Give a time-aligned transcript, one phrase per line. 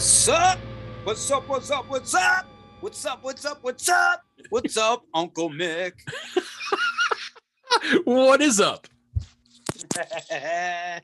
[0.00, 0.58] What's up?
[1.04, 1.46] What's up?
[1.46, 1.90] What's up?
[1.90, 2.46] What's up?
[2.80, 3.22] What's up?
[3.22, 3.58] What's up?
[3.60, 4.24] What's up?
[4.48, 5.92] What's up, Uncle Mick?
[8.04, 8.86] what is up?
[9.98, 11.02] that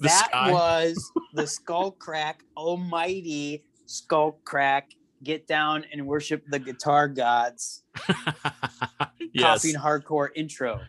[0.00, 0.50] sky.
[0.50, 4.90] was the Skull Crack Almighty Skull Crack.
[5.22, 7.84] Get down and worship the guitar gods.
[9.32, 10.80] yes, hardcore intro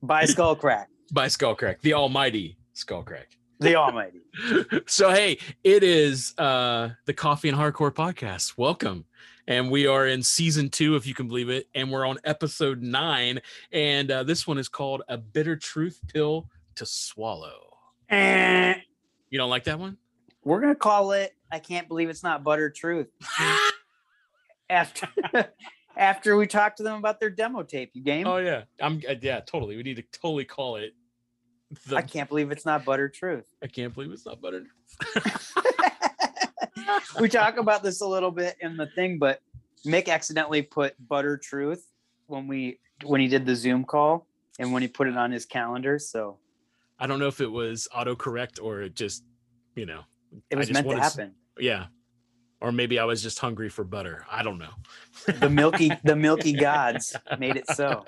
[0.00, 3.39] by Skull Crack, by Skullcrack, the almighty Skullcrack.
[3.60, 4.20] The Almighty.
[4.86, 8.54] so hey, it is uh the Coffee and Hardcore podcast.
[8.56, 9.04] Welcome.
[9.46, 12.82] And we are in season two, if you can believe it, and we're on episode
[12.82, 13.40] nine.
[13.72, 17.76] And uh, this one is called "A Bitter Truth Pill to Swallow."
[18.10, 18.74] Eh,
[19.28, 19.96] You don't like that one?
[20.44, 21.34] We're gonna call it.
[21.50, 23.08] I can't believe it's not butter truth.
[24.70, 25.08] After
[25.96, 28.26] after we talk to them about their demo tape, you game.
[28.26, 29.76] Oh yeah, I'm uh, yeah, totally.
[29.76, 30.94] We need to totally call it.
[31.86, 33.46] The, I can't believe it's not butter truth.
[33.62, 34.64] I can't believe it's not butter.
[37.20, 39.40] we talk about this a little bit in the thing, but
[39.86, 41.86] Mick accidentally put butter truth
[42.26, 44.26] when we when he did the Zoom call
[44.58, 45.98] and when he put it on his calendar.
[45.98, 46.38] So
[46.98, 49.24] I don't know if it was autocorrect or it just,
[49.74, 50.02] you know,
[50.50, 51.34] it was meant to happen.
[51.58, 51.86] yeah.
[52.62, 54.26] Or maybe I was just hungry for butter.
[54.30, 54.72] I don't know.
[55.38, 58.04] The milky the milky gods made it so.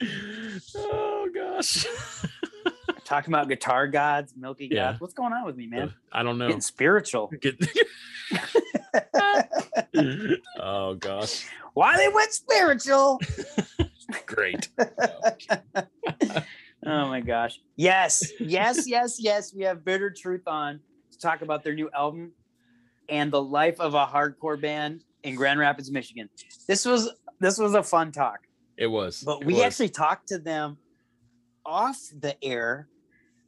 [0.76, 1.86] oh gosh.
[3.04, 4.92] Talking about guitar gods, milky Yeah.
[4.92, 5.00] gods.
[5.00, 5.92] What's going on with me, man?
[6.12, 6.46] I don't know.
[6.48, 7.30] Getting spiritual.
[7.40, 7.60] Get-
[10.58, 11.46] oh gosh.
[11.74, 13.20] Why they went spiritual?
[14.26, 14.68] Great.
[16.86, 17.58] Oh my gosh.
[17.76, 19.54] Yes, yes, yes, yes.
[19.54, 20.80] We have Bitter Truth on
[21.12, 22.32] to talk about their new album
[23.08, 26.28] and the life of a hardcore band in Grand Rapids, Michigan.
[26.68, 27.10] This was
[27.40, 28.40] this was a fun talk,
[28.76, 29.22] It was.
[29.24, 29.62] but It we was.
[29.62, 30.78] actually talked to them
[31.66, 32.88] off the air.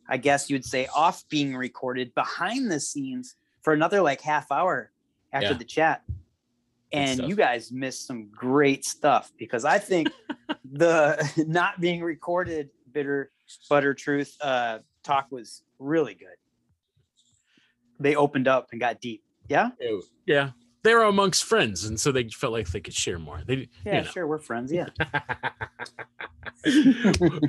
[0.08, 4.90] I guess you'd say off being recorded behind the scenes for another like half hour
[5.32, 5.58] after Yeah.
[5.58, 6.02] the chat.
[6.92, 10.08] And you guys missed some great stuff because I think
[10.72, 11.18] the
[11.48, 13.30] not being recorded bitter
[13.68, 16.36] butter truth uh talk was really good.
[17.98, 19.22] They opened up and got deep.
[19.48, 19.70] Yeah?
[19.80, 20.50] It- yeah.
[20.82, 23.42] They were amongst friends, and so they felt like they could share more.
[23.44, 24.10] They Yeah, you know.
[24.12, 24.26] sure.
[24.28, 24.70] We're friends.
[24.72, 24.86] Yeah.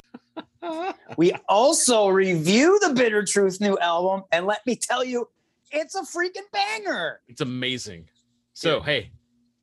[1.18, 5.28] We also review the Bitter Truth new album, and let me tell you,
[5.72, 7.22] it's a freaking banger.
[7.28, 8.10] It's amazing.
[8.54, 8.84] So Yeah.
[8.84, 9.12] hey,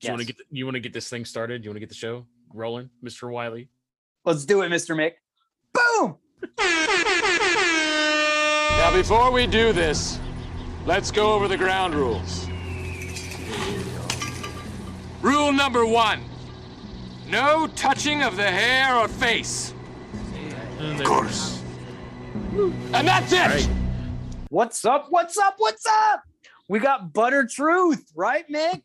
[0.00, 1.64] do you want to get you want to get this thing started?
[1.64, 3.30] You want to get the show rolling, Mr.
[3.30, 3.68] Wiley?
[4.24, 4.94] Let's do it, Mr.
[4.96, 5.14] Mick.
[5.72, 6.16] Boom!
[8.78, 10.18] Now, before we do this,
[10.86, 12.46] let's go over the ground rules.
[15.22, 16.22] Rule number one
[17.26, 19.73] no touching of the hair or face.
[20.84, 21.62] Of course.
[22.92, 23.38] And that's it!
[23.38, 23.68] Right.
[24.50, 25.06] What's up?
[25.08, 25.54] What's up?
[25.56, 26.22] What's up?
[26.68, 28.82] We got Butter Truth, right, Mick?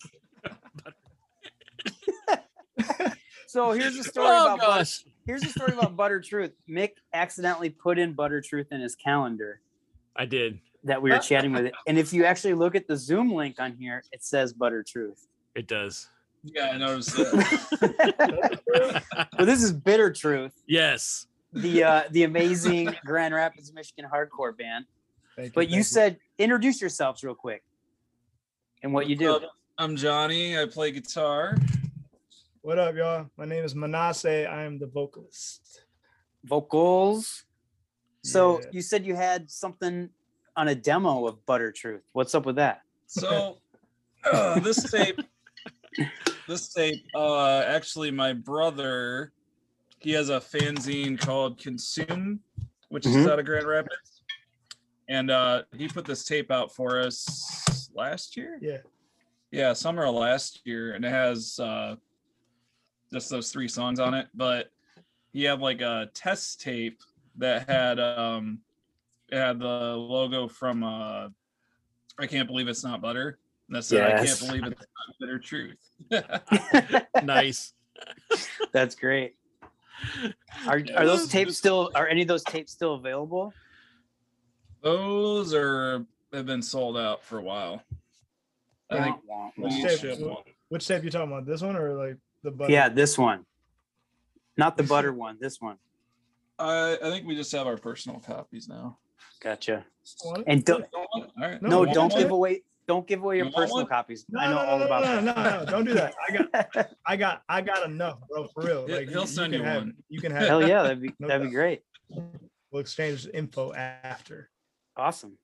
[3.48, 4.90] so here's the story Oh about Butter,
[5.26, 6.52] here's the story about Butter Truth.
[6.70, 9.62] Mick accidentally put in Butter Truth in his calendar
[10.16, 10.60] I did.
[10.86, 11.74] that we were chatting with it.
[11.86, 15.28] And if you actually look at the Zoom link on here, it says Butter Truth.
[15.56, 16.08] It does.
[16.44, 18.60] Yeah, I noticed that.
[19.38, 21.28] Well, this is Bitter Truth, yes.
[21.54, 24.86] The uh, the amazing Grand Rapids, Michigan hardcore band.
[25.36, 27.64] Thank But you thank said introduce yourselves real quick
[28.84, 29.36] and what you do.
[29.36, 29.44] Up?
[29.78, 30.60] I'm Johnny.
[30.60, 31.56] I play guitar.
[32.62, 33.30] What up, y'all?
[33.38, 34.46] My name is Manasseh.
[34.50, 35.82] I am the vocalist.
[36.44, 37.46] Vocals.
[38.24, 38.66] So Yeah.
[38.74, 40.10] you said you had something
[40.58, 42.04] on a demo of Butter Truth.
[42.12, 42.82] What's up with that?
[43.08, 43.58] So
[44.30, 45.20] uh, this tape,
[46.48, 49.32] this tape, uh, actually, my brother,
[50.00, 52.40] he has a fanzine called Consume,
[52.90, 53.30] which is Mhm.
[53.30, 54.24] out of Grand Rapids,
[55.08, 58.58] and uh, he put this tape out for us last year.
[58.62, 58.78] Yeah.
[59.52, 61.96] Yeah, summer of last year, and it has uh,
[63.12, 64.28] just those three songs on it.
[64.34, 64.72] But
[65.34, 67.02] he had like a test tape
[67.38, 68.62] that had um,
[69.30, 69.66] it had the
[69.96, 71.30] logo from uh,
[72.20, 73.40] I can't believe it's not butter.
[73.68, 75.92] And that said, I can't believe it's not bitter truth.
[77.24, 77.74] nice.
[78.72, 79.36] That's great.
[80.68, 81.92] Are are those tapes still?
[81.96, 83.54] Are any of those tapes still available?
[84.82, 87.84] Those are have been sold out for a while.
[88.90, 90.20] I think Wah, wah, we Which tape?
[90.70, 91.46] Which tape you talking about?
[91.46, 92.72] This one or like the butter?
[92.72, 93.46] Yeah, this one.
[94.58, 95.38] Not the butter one.
[95.40, 95.78] This one.
[96.58, 98.98] I, I think we just have our personal copies now.
[99.42, 99.86] Gotcha.
[100.24, 100.44] One?
[100.48, 101.62] And don't All right.
[101.62, 102.32] No, no, don't give one?
[102.32, 102.62] away.
[102.90, 103.86] Don't give away your You personal one?
[103.86, 104.26] copies.
[104.30, 105.24] No, I know no, no, all no, about no, that.
[105.38, 106.16] no, no, don't do that.
[106.28, 108.48] I got, I got, I got enough, bro.
[108.48, 108.88] For real.
[108.88, 109.94] He'll- Like he'll send can you have, one.
[110.10, 110.48] You can have.
[110.48, 111.84] Hell yeah, that'd be No that'd be great.
[112.10, 114.50] We'll exchange info after.
[114.98, 115.38] Awesome.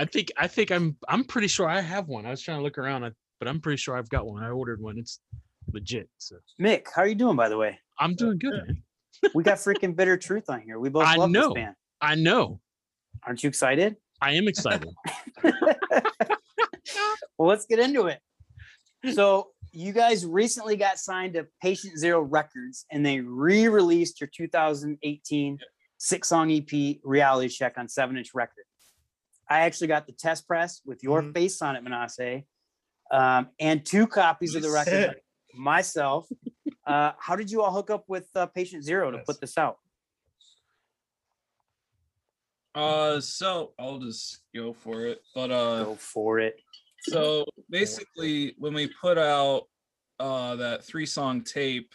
[0.00, 2.26] I think I think I'm I'm pretty sure I have one.
[2.26, 4.42] I was trying to look around, but I'm pretty sure I've got one.
[4.42, 4.98] I ordered one.
[4.98, 5.20] It's
[5.72, 6.08] legit.
[6.18, 7.78] So Mick, how are you doing by the way?
[8.00, 8.82] I'm doing good, man.
[9.32, 10.80] We got freaking bitter truth on here.
[10.80, 11.50] We both I love know.
[11.54, 11.76] this band.
[12.00, 12.60] I know.
[13.24, 13.94] Aren't you excited?
[14.20, 14.88] I am excited.
[17.38, 18.20] Well, let's get into it.
[19.12, 24.28] So, you guys recently got signed to Patient Zero Records and they re released your
[24.34, 25.58] 2018
[25.98, 28.64] six song EP Reality Check on seven inch record.
[29.50, 31.34] I actually got the test press with your Mhm.
[31.34, 32.42] face on it, Manasseh,
[33.10, 35.16] um, and two copies of the record
[35.54, 36.26] myself.
[36.86, 39.24] Uh, how did you all hook up with uh, Patient Zero to Yes.
[39.26, 39.78] put this out?
[42.74, 45.22] Uh, so I'll just go for it.
[45.34, 46.60] But uh, Go for it.
[47.04, 49.64] So basically, when we put out
[50.20, 51.92] uh that three song tape,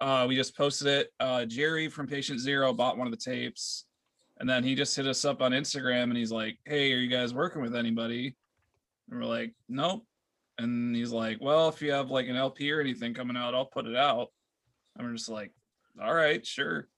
[0.00, 1.08] uh, we just posted it.
[1.20, 3.86] Uh, Jerry from Patient Zero bought one of the tapes,
[4.38, 7.08] and then he just hit us up on Instagram, and he's like, "Hey, are you
[7.08, 8.36] guys working with anybody?"
[9.10, 10.04] And we're like, "Nope."
[10.58, 13.66] And he's like, "Well, if you have like an LP or anything coming out, I'll
[13.66, 14.28] put it out."
[14.96, 15.52] And we're just like,
[16.02, 16.88] "All right, sure."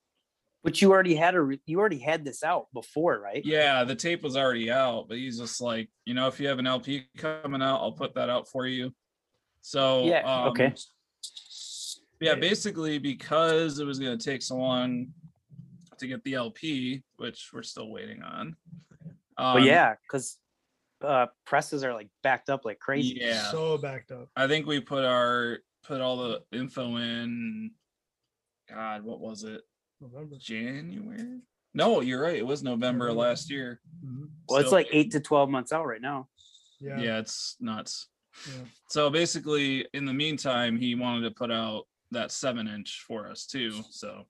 [0.65, 3.45] But you already had a re- you already had this out before, right?
[3.45, 6.59] Yeah, the tape was already out, but he's just like, you know, if you have
[6.59, 8.93] an LP coming out, I'll put that out for you.
[9.63, 10.75] So Yeah, um, okay.
[12.21, 15.09] Yeah, basically because it was gonna take so long
[15.99, 18.57] to get the LP, which we're still waiting on.
[19.37, 20.39] But um, yeah, because
[21.03, 23.19] uh, presses are like backed up like crazy.
[23.21, 23.51] yeah.
[23.51, 24.29] So backed up.
[24.35, 27.71] I think we put our put all the info in.
[28.69, 29.63] God, what was it?
[30.00, 30.37] November.
[30.39, 31.41] January?
[31.75, 32.37] No, you're right.
[32.37, 33.29] It was November of November.
[33.31, 33.81] last year.
[34.05, 34.31] Mhm.
[34.49, 36.29] Well, it's So- like eight to twelve months out right now.
[36.81, 36.99] Yeah.
[37.00, 38.09] yeah, it's nuts.
[38.49, 38.65] Yeah.
[38.89, 43.47] So basically, in the meantime, he wanted to put out that seven inch for us
[43.47, 43.83] too.
[43.91, 44.27] So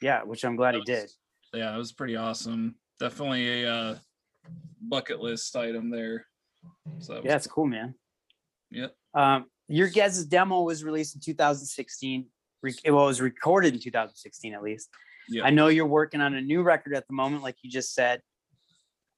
[0.00, 1.10] Yeah, which I'm glad he did.
[1.52, 2.76] yeah, it was pretty awesome.
[3.00, 3.98] Definitely a uh,
[4.80, 6.26] bucket list item there.
[7.00, 7.94] So that was Yeah, it's cool, man.
[8.70, 8.96] Yep.
[9.14, 12.30] Um, your guys' demo was released in 2016.
[12.62, 14.90] Re- well, it was recorded in 2016 at least.
[15.28, 15.44] Yeah.
[15.44, 18.20] I know you're working on a new record at the moment, like you just said.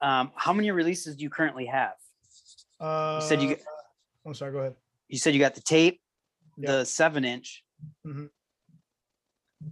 [0.01, 1.95] Um, how many releases do you currently have?
[2.81, 3.65] Uh, You said you get-
[4.27, 4.53] I'm sorry.
[4.53, 4.77] Go ahead.
[5.09, 6.01] You said you got the tape,
[6.57, 6.71] Yeah.
[6.73, 7.65] the seven inch,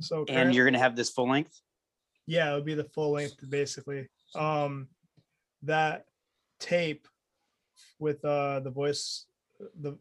[0.00, 1.60] So and you're gonna have this full length.
[2.26, 4.08] yeah, it would be the full length basically.
[4.34, 4.88] Um,
[5.62, 6.06] that
[6.58, 7.06] tape
[7.98, 9.26] with uh the voice,
[9.80, 9.98] the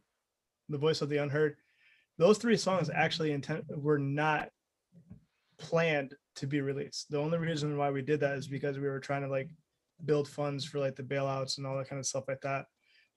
[0.70, 1.58] the voice of the unheard.
[2.20, 4.50] Those three songs actually intent were not
[5.58, 7.10] planned to be released.
[7.10, 9.50] The only reason why we did that is because we were trying to like
[10.06, 12.66] build funds for like the bailouts and all that kind of stuff like that.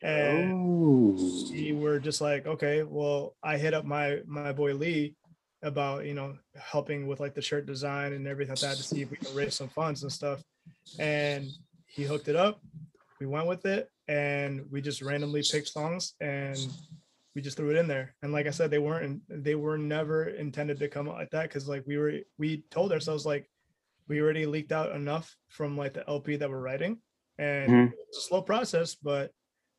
[0.03, 1.49] And Oh.
[1.51, 5.17] we were just like, okay, well, I hit up my my boy Lee
[5.65, 9.03] about you know helping with like the shirt design and everything like that to see
[9.03, 10.43] if we can raise some funds and stuff.
[10.99, 11.49] And
[11.87, 12.61] he hooked it up.
[13.21, 16.59] We went with it, and we just randomly picked songs and
[17.35, 18.15] we just threw it in there.
[18.23, 21.45] And like I said, they weren't they were never intended to come out like that
[21.45, 23.49] because like we were we told ourselves like
[24.09, 26.99] we already leaked out enough from like the LP that we're writing,
[27.39, 27.93] and Mhm.
[28.09, 29.33] it's a slow process, but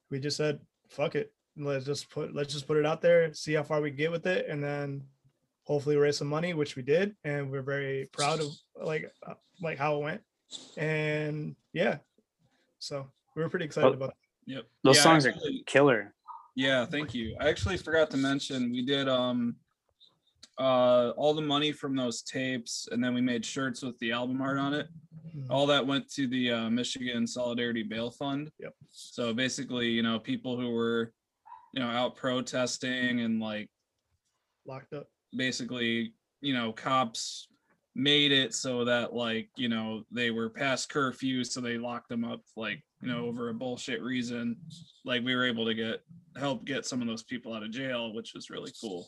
[0.10, 3.54] we just said fuck it let's just put let's just put it out there see
[3.54, 5.02] how far we get with it and then
[5.66, 8.48] hopefully raise some money which we did and we're very proud of
[8.84, 10.22] like uh, like how it went
[10.78, 11.98] and yeah
[12.80, 14.10] so we were pretty excited Well, about
[14.48, 14.54] It.
[14.56, 14.64] Yep.
[14.84, 15.34] Those Yeah, songs are
[15.66, 16.14] killer.
[16.56, 17.36] Yeah, thank you.
[17.40, 19.56] I actually forgot to mention we did um
[20.60, 24.40] uh all the money from those tapes and then we made shirts with the album
[24.40, 24.88] art on it
[25.36, 25.48] Mhm.
[25.50, 28.74] all that went to the uh, michigan solidarity bail fund Yep.
[28.92, 31.12] so basically you know people who were
[31.74, 33.68] you know out protesting and like
[34.68, 35.08] locked up.
[35.36, 37.48] basically you know cops
[37.96, 42.24] made it so that like you know they were past curfew so they locked them
[42.24, 44.56] up like you know over a bullshit reason
[45.06, 46.02] like we were able to get
[46.38, 49.08] help get some of those people out of jail which was really cool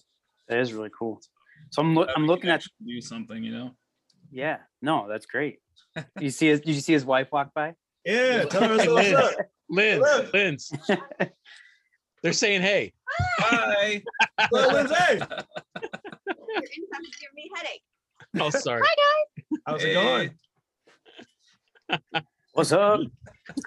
[0.49, 1.21] That is really cool.
[1.71, 3.71] So I'm look, That I'm looking at actually do something you know
[4.31, 4.57] yeah.
[4.81, 5.59] No, that's great.
[6.19, 7.73] you see his did you see his wife walk by?
[8.03, 9.13] Yeah, tell her Hey, what's Liz.
[9.13, 9.35] up.
[9.69, 10.31] Lynn, Look.
[12.21, 12.93] They're saying hey.
[13.39, 14.03] hi
[14.51, 17.83] Well, Lindsay, Your income is giving me a headache.
[18.39, 18.81] Oh, sorry.
[18.83, 19.59] Hi guys.
[19.65, 20.31] How's it going?
[22.53, 22.99] What's up?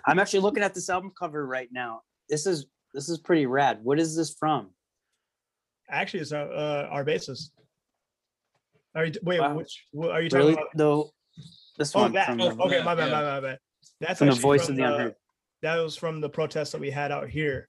[0.06, 2.02] I'm actually looking at this album cover right now.
[2.28, 3.80] This is this is pretty rad.
[3.82, 4.70] What is this from?
[5.90, 7.50] Actually, it's our, uh, our basis.
[8.94, 9.40] Are you wait?
[9.40, 9.54] Wow.
[9.56, 10.52] Which what are you talking Really?
[10.54, 10.74] about?
[10.74, 11.10] No,
[11.78, 12.26] this Oh, one that.
[12.26, 13.58] from, Oh, the, okay, my bad, my bad, my bad.
[14.00, 15.14] That's from the voice from of the unheard.
[15.62, 17.68] that was from the protest that we had out here.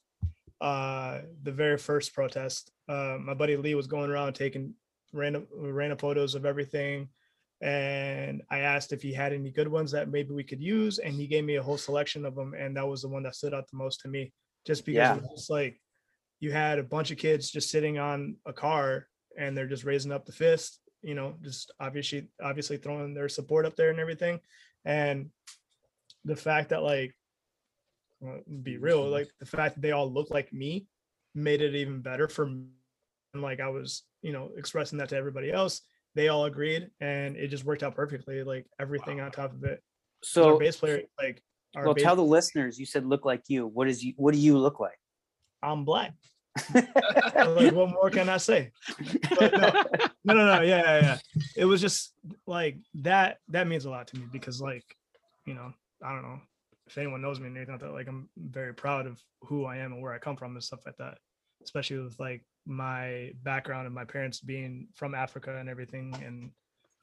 [0.62, 2.72] Uh, the very first protest.
[2.88, 4.74] Uh, my buddy Lee was going around taking
[5.14, 7.08] random random photos of everything,
[7.62, 11.14] and I asked if he had any good ones that maybe we could use, and
[11.14, 13.54] he gave me a whole selection of them, and that was the one that stood
[13.54, 14.32] out the most to me,
[14.66, 15.18] just because Yeah.
[15.18, 15.82] it was like
[16.40, 20.12] you had a bunch of kids just sitting on a car and they're just raising
[20.12, 24.40] up the fist, you know, just obviously obviously throwing their support up there and everything,
[24.86, 25.30] and
[26.26, 27.14] the fact that like
[28.64, 30.86] be real like the fact that they all look like me
[31.36, 32.66] made it even better for me.
[33.34, 35.82] And like i was you know expressing that to everybody else
[36.16, 39.82] they all agreed and it just worked out perfectly like everything on top of it.
[40.22, 41.42] 'Cause our So bass player like
[41.76, 43.68] our well tell the listeners you said look like you.
[43.68, 44.98] What is you what do you look like?
[45.62, 46.14] i'm black.
[46.74, 48.72] Like what more can i say?
[49.38, 49.72] But no,
[50.26, 51.18] no no no yeah, yeah yeah.
[51.56, 52.14] It was just
[52.48, 54.84] like that that means a lot to me because like
[55.46, 55.74] you know
[56.04, 56.40] i don't know.
[56.88, 59.78] If anyone knows me and anything like that like i'm very proud of who i
[59.78, 61.20] am and where i come from and stuff like that
[61.64, 66.16] especially with like my background and my parents being from africa and everything.
[66.26, 66.52] And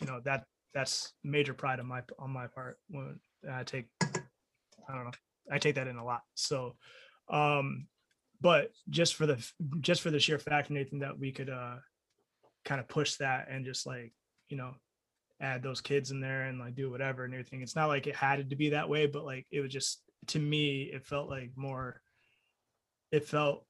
[0.00, 3.18] you know that that's major pride on my on my part when
[3.50, 5.10] i take i don't know
[5.50, 6.22] i take that in a lot.
[6.34, 6.76] So
[7.28, 7.88] um
[8.40, 9.44] but just for the
[9.80, 11.76] just for the sheer fact nathan that we could uh
[12.64, 14.12] kind of push that and just like
[14.48, 14.74] you know
[15.40, 17.60] add those kids in there and like do whatever and everything.
[17.60, 20.38] It's not like it had to be that way but like it was just to
[20.38, 22.00] me it felt like more
[23.12, 23.64] it felt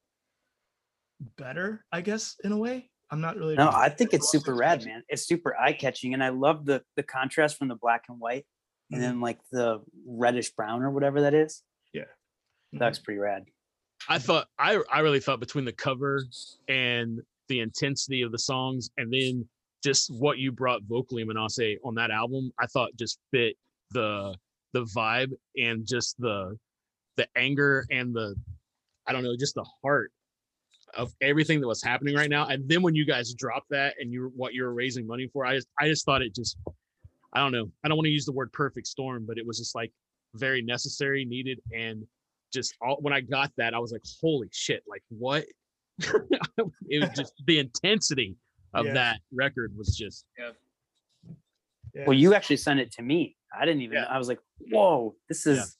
[1.36, 4.84] better i guess in a way i'm not really No, I think it's super rad,
[4.84, 5.02] man.
[5.08, 8.44] It's super eye catching, and I love the the contrast from the black and white,
[8.90, 9.04] and Mhm.
[9.04, 11.62] then like the reddish brown or whatever that is.
[11.94, 12.04] Mhm.
[12.80, 13.44] That's pretty rad.
[14.08, 16.24] I thought I I really thought between the cover
[16.68, 19.48] and the intensity of the songs and then
[19.84, 23.56] just what you brought vocally Manasseh on that album, I thought just fit
[23.92, 24.36] the
[24.72, 26.58] the vibe and just the
[27.16, 28.34] the anger and the
[29.06, 30.10] I don't know, just the heart
[30.96, 32.46] of everything that was happening right now.
[32.46, 35.44] And then when you guys dropped that and you what you were raising money for,
[35.46, 36.56] I just I just thought it just
[37.32, 37.70] I don't know.
[37.84, 39.92] I don't want to use the word perfect storm, but it was just like
[40.34, 42.04] very necessary, needed, and
[42.52, 45.44] just all when I got that, I was like, holy shit, like what?
[45.98, 48.36] it was just the intensity
[48.74, 48.92] of Yeah.
[48.94, 50.50] that record was just yeah.
[52.06, 53.36] Well, you actually sent it to me.
[53.58, 53.96] I didn't even.
[53.96, 54.04] Yeah.
[54.04, 54.38] I was like,
[54.70, 55.78] whoa, this is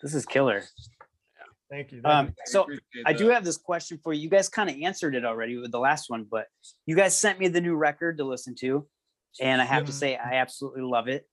[0.00, 0.62] this is killer.
[1.72, 2.32] Thank you thank Um, you.
[2.44, 4.22] so appreciate I do have this question for you.
[4.22, 6.46] You guys kind of answered it already with the last one, but
[6.86, 8.86] you guys sent me the new record to listen to,
[9.40, 9.94] and I have to Mhm.
[9.94, 11.26] say I absolutely love it.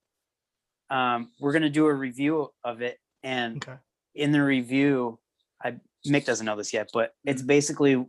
[0.90, 3.78] Um, we're gonna do a review of it, and okay
[4.16, 5.20] in the review,
[5.64, 8.06] I Mick doesn't know this yet, but it's basically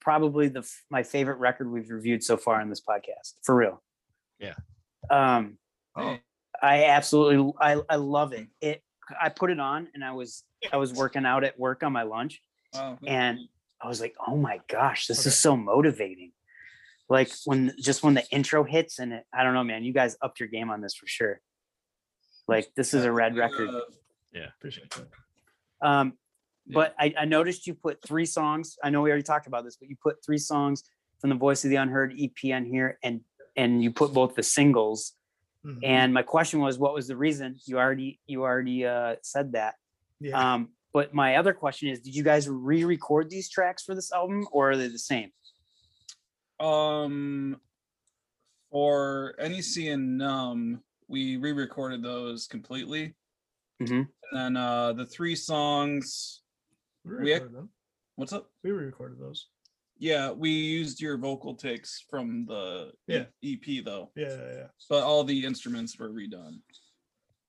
[0.00, 3.82] probably the my favorite record we've reviewed so far in this podcast, for real.
[4.38, 4.54] Yeah.
[5.10, 5.58] Um,
[5.94, 6.22] Hey,
[6.62, 8.48] I absolutely I I love it.
[8.62, 8.82] It
[9.20, 12.02] I put it on and I was I was working out at work on my
[12.02, 12.40] lunch
[12.74, 12.98] wow.
[13.06, 13.38] and
[13.80, 15.28] I was like, "Oh my gosh, this Okay.
[15.28, 16.32] is so motivating."
[17.08, 20.16] Like when just when the intro hits and it, I don't know, man, you guys
[20.22, 21.40] upped your game on this for sure.
[22.48, 23.70] Like this is a red record.
[23.70, 23.80] Uh,
[24.58, 26.14] appreciate that Um,
[26.66, 26.74] Yeah.
[26.74, 28.76] but I, I noticed you put three songs.
[28.82, 30.84] I know we already talked about this, but you put three songs
[31.20, 33.20] from the Voice of the Unheard EP on here, and
[33.56, 35.12] and you put both the singles.
[35.66, 35.80] Mhm.
[35.84, 37.56] And my question was, what was the reason?
[37.66, 39.74] You already you already uh, said that.
[40.22, 44.12] Yeah Um, but my other question is, did you guys re-record these tracks for this
[44.12, 45.30] album, or are they the same?
[46.60, 47.60] Um,
[48.70, 53.14] for NEC and Numb, we re-recorded those completely,
[53.80, 54.06] Mhm.
[54.30, 56.42] and then uh the three songs.
[57.04, 57.70] we we ac- recorded them
[58.16, 58.50] What's up?
[58.62, 59.48] we re recorded those
[59.98, 63.26] Yeah, we used your vocal takes from the Yeah.
[63.42, 64.68] EP though, Yeah, yeah, yeah.
[64.88, 66.60] but all the instruments were redone.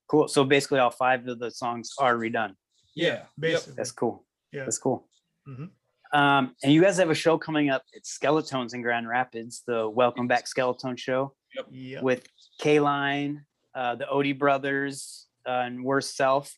[0.08, 0.28] Cool.
[0.28, 2.56] So basically, all five of the songs are redone.
[2.96, 3.74] Yeah, basically.
[3.76, 4.26] That's cool.
[4.52, 4.64] Yeah.
[4.66, 5.08] That's cool.
[5.48, 5.70] Mhm.
[6.14, 9.90] Um, and you guys have a show coming up at Skeletones in Grand Rapids, the
[9.90, 11.36] Welcome Back Skeleton Show
[11.72, 12.02] Yeah.
[12.02, 12.28] with
[12.60, 16.54] K Line, uh, the Odie Brothers, uh, and Worst Self,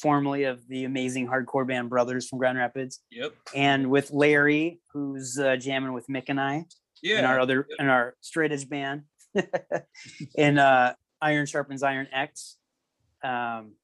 [0.00, 3.32] formerly of the amazing hardcore band Brothers from Grand Rapids, Yep.
[3.54, 6.64] and with Larry, who's uh, jamming with Mick and I,
[7.00, 7.18] Yeah.
[7.18, 9.04] and our other, and our straight edge band,
[10.36, 12.56] and uh, Iron Sharpens Iron X.
[13.22, 13.76] Um,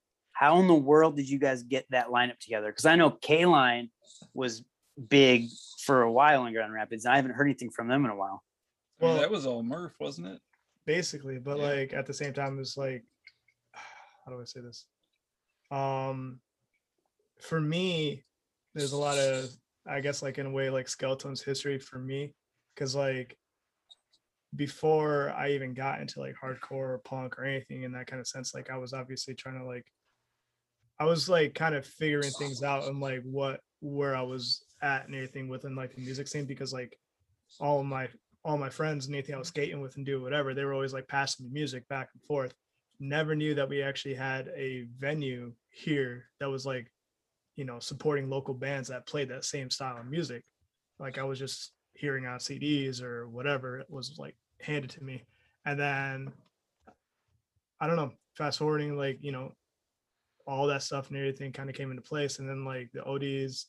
[0.43, 2.67] how in the world did you guys get that lineup together?
[2.67, 3.91] Because I know K Line
[4.35, 4.65] was
[5.09, 5.47] big
[5.85, 7.05] for a while in Grand Rapids.
[7.05, 8.43] And I haven't heard anything from them in a while.
[8.99, 10.41] Well- that was all Murph, wasn't it?
[10.85, 11.63] basically but Yeah.
[11.69, 13.05] like at the same time it's like
[14.27, 14.87] how do i say this
[15.71, 16.41] um
[17.41, 18.25] for me
[18.75, 19.49] there's a lot of
[19.87, 22.35] i guess like in a way like skeletons history for me
[22.75, 23.39] because like
[24.57, 28.27] before i even got into like hardcore or punk or anything in that kind of
[28.27, 29.87] sense like i was obviously trying to like
[30.99, 35.07] i was like kind of figuring things out and like what where i was at
[35.07, 36.97] and everything within like the music scene because like
[37.61, 38.09] all my
[38.45, 40.93] all my friends and anything I was skating with and do whatever, they were always
[40.93, 42.53] like passing me music back and forth.
[42.99, 46.91] Never knew that we actually had a venue here that was like,
[47.57, 50.43] you know, supporting local bands that played that same style of music.
[50.99, 55.23] Like I was just hearing on CDs or whatever it was like handed to me.
[55.65, 56.33] And then
[57.81, 59.53] I don't know, fast forwarding, like, you know,
[60.47, 62.39] all that stuff and everything kind of came into place.
[62.39, 63.67] And then like the ODs,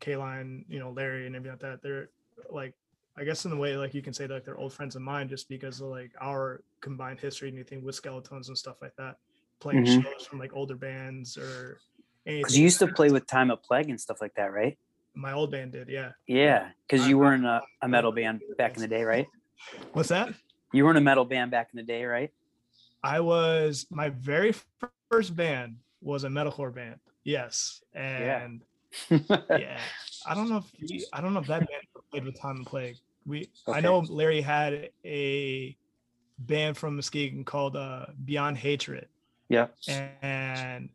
[0.00, 2.10] K Line, you know, Larry and everything like that, they're
[2.50, 2.74] like
[3.16, 5.28] I guess in a way, like you can say like they're old friends of mine
[5.28, 9.16] just because of like our combined history and anything with skeletons and stuff like that.
[9.60, 10.04] Playing Mhm.
[10.04, 11.80] shows from like older bands or.
[12.24, 14.78] Because you used to play with Time of Plague and stuff like that, right?
[15.14, 16.12] my old band did, yeah.
[16.28, 16.70] Yeah.
[16.86, 19.26] Because you were in a, a metal band back in the day, right?
[19.92, 20.32] What's that?
[20.72, 22.30] You were in a metal band back in the day, right?
[23.02, 24.54] I was my very
[25.10, 27.00] first band was a metalcore band.
[27.24, 27.82] Yes.
[27.94, 28.62] And
[29.10, 29.78] yeah,
[30.26, 32.66] I don't know if we, I don't know if that band played with Time and
[32.66, 32.96] Plague.
[33.26, 35.76] We I know Larry had a
[36.38, 39.08] band from Muskegon called uh Beyond Hatred.
[39.48, 39.66] yeah.
[40.22, 40.88] and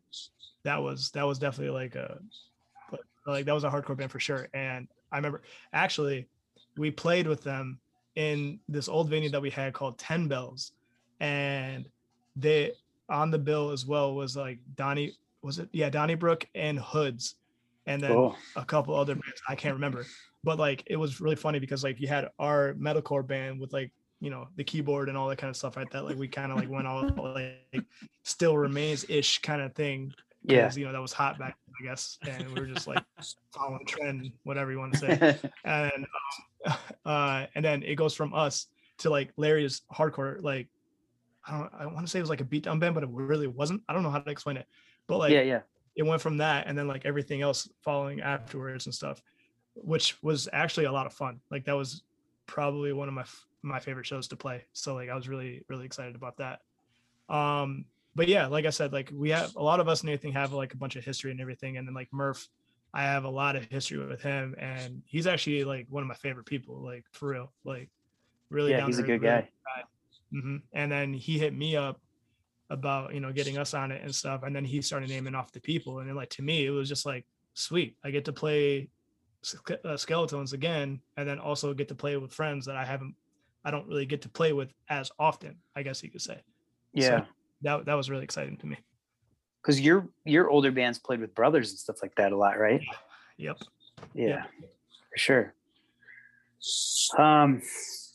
[0.64, 2.18] that was that was definitely like a
[3.26, 6.26] like that was a hardcore band for sure and i remember actually
[6.76, 7.78] we played with them
[8.16, 10.72] in this old venue that we had called 10 bells
[11.20, 11.88] and
[12.36, 12.72] they
[13.08, 15.12] on the bill as well was like donnie
[15.42, 17.34] was it yeah donnybrook and hoods
[17.86, 18.36] and then Cool.
[18.56, 20.06] a couple other bands i can't remember
[20.42, 23.90] but like it was really funny because like you had our metalcore band with like
[24.20, 26.50] you know the keyboard and all that kind of stuff like that like we kind
[26.50, 27.02] of like went all
[27.34, 27.84] like
[28.22, 30.12] still remains ish kind of thing
[30.44, 30.70] Yeah.
[30.74, 33.02] you know that was hot back then, i guess and we were just like
[33.54, 36.06] following trend whatever you want to say and
[36.66, 40.68] um, uh and then it goes from us to like larry's hardcore like
[41.46, 43.46] i don't i want to say it was like a beatdown band but it really
[43.46, 43.82] wasn't.
[43.88, 44.66] I don't know how to explain it
[45.06, 45.60] but like yeah, yeah.
[45.96, 49.22] it went from that and then like everything else following afterwards and stuff
[49.74, 51.40] which was actually a lot of fun.
[51.50, 52.02] Like that was
[52.46, 53.24] probably one of my
[53.62, 54.64] my favorite shows to play.
[54.72, 56.60] So like i was really really excited about that.
[57.28, 60.32] Um but yeah like i said like we have a lot of us and everything
[60.32, 61.76] have like a bunch of history and everything.
[61.76, 62.48] And then like murph
[62.92, 64.54] i have a lot of history with him.
[64.58, 67.52] And he's actually like one of my favorite people like for real.
[67.64, 67.90] Like
[68.50, 69.48] really Yeah, down he's a good guy.
[70.34, 72.00] Hmm And then he hit me up
[72.70, 75.52] about you know getting us on it and stuff, and then he started naming off
[75.52, 77.96] the people, and then like to me it was just like sweet.
[78.04, 78.88] I get to play
[79.84, 83.14] uh, skeletons again, and then also get to play with friends that I haven't,
[83.64, 85.58] I don't really get to play with as often.
[85.76, 86.40] I guess you could say.
[86.92, 87.24] Yeah.
[87.62, 88.78] That that was really exciting to me.
[89.62, 92.82] Because your your older bands played with brothers and stuff like that a lot, right?
[93.38, 93.58] Yep.
[94.14, 95.54] Yeah, for sure.
[97.18, 97.62] Um,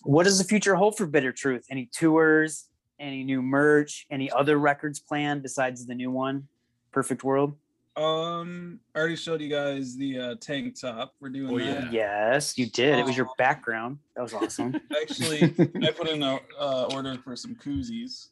[0.04, 1.66] what does the future hold for Bitter Truth?
[1.70, 2.66] Any tours?
[3.00, 4.06] Any new merch?
[4.12, 6.48] Any other records planned besides the new one,
[6.92, 7.56] Perfect World?
[7.96, 11.14] Um, I already showed you guys the uh, tank top.
[11.20, 11.92] We're doing Oh, that.
[11.92, 12.32] yeah.
[12.32, 12.98] Yes, you did.
[13.00, 14.00] It was your background.
[14.16, 14.76] That was awesome.
[15.02, 15.44] Actually,
[15.84, 18.28] I put in a uh, order for some koozies.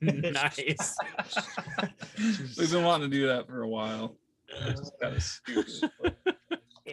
[0.00, 0.96] nice.
[2.58, 4.14] We've been wanting to do that for a while.
[4.66, 5.90] It's kind of stupid.
[6.02, 6.16] but-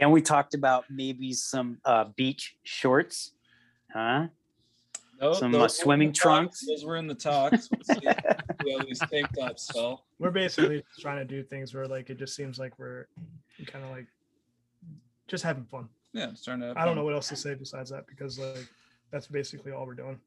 [0.02, 3.34] and we talked about maybe some uh, beach shorts,
[3.94, 4.28] huh?
[5.22, 6.22] No, Some, those uh, swimming the talks.
[6.22, 6.66] trunks.
[6.68, 7.70] Those were in the talks.
[7.72, 8.08] We'll see
[8.64, 10.04] see how these tank tops sell.
[10.20, 13.08] We're basically trying to do things where like it just seems like we're
[13.68, 14.08] kind of like
[15.28, 15.88] just having fun.
[16.14, 16.68] Yeah, it's starting to.
[16.68, 18.68] have I don't know what else to say besides that because like
[19.12, 20.20] that's basically all we're doing.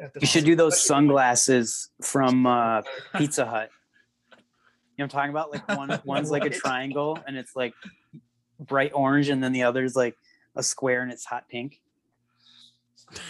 [0.00, 2.82] at You should do those sunglasses from uh,
[3.16, 3.70] Pizza Hut.
[4.32, 4.42] You know
[4.96, 5.52] what I'm talking about?
[5.52, 7.74] Like one one's like a triangle and it's like
[8.58, 10.16] bright orange, and then the other's like
[10.56, 11.80] a square and it's hot pink.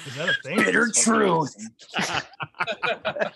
[0.06, 0.56] Is that a thing?
[0.58, 1.30] Bitter That's truth.
[1.30, 1.66] awesome.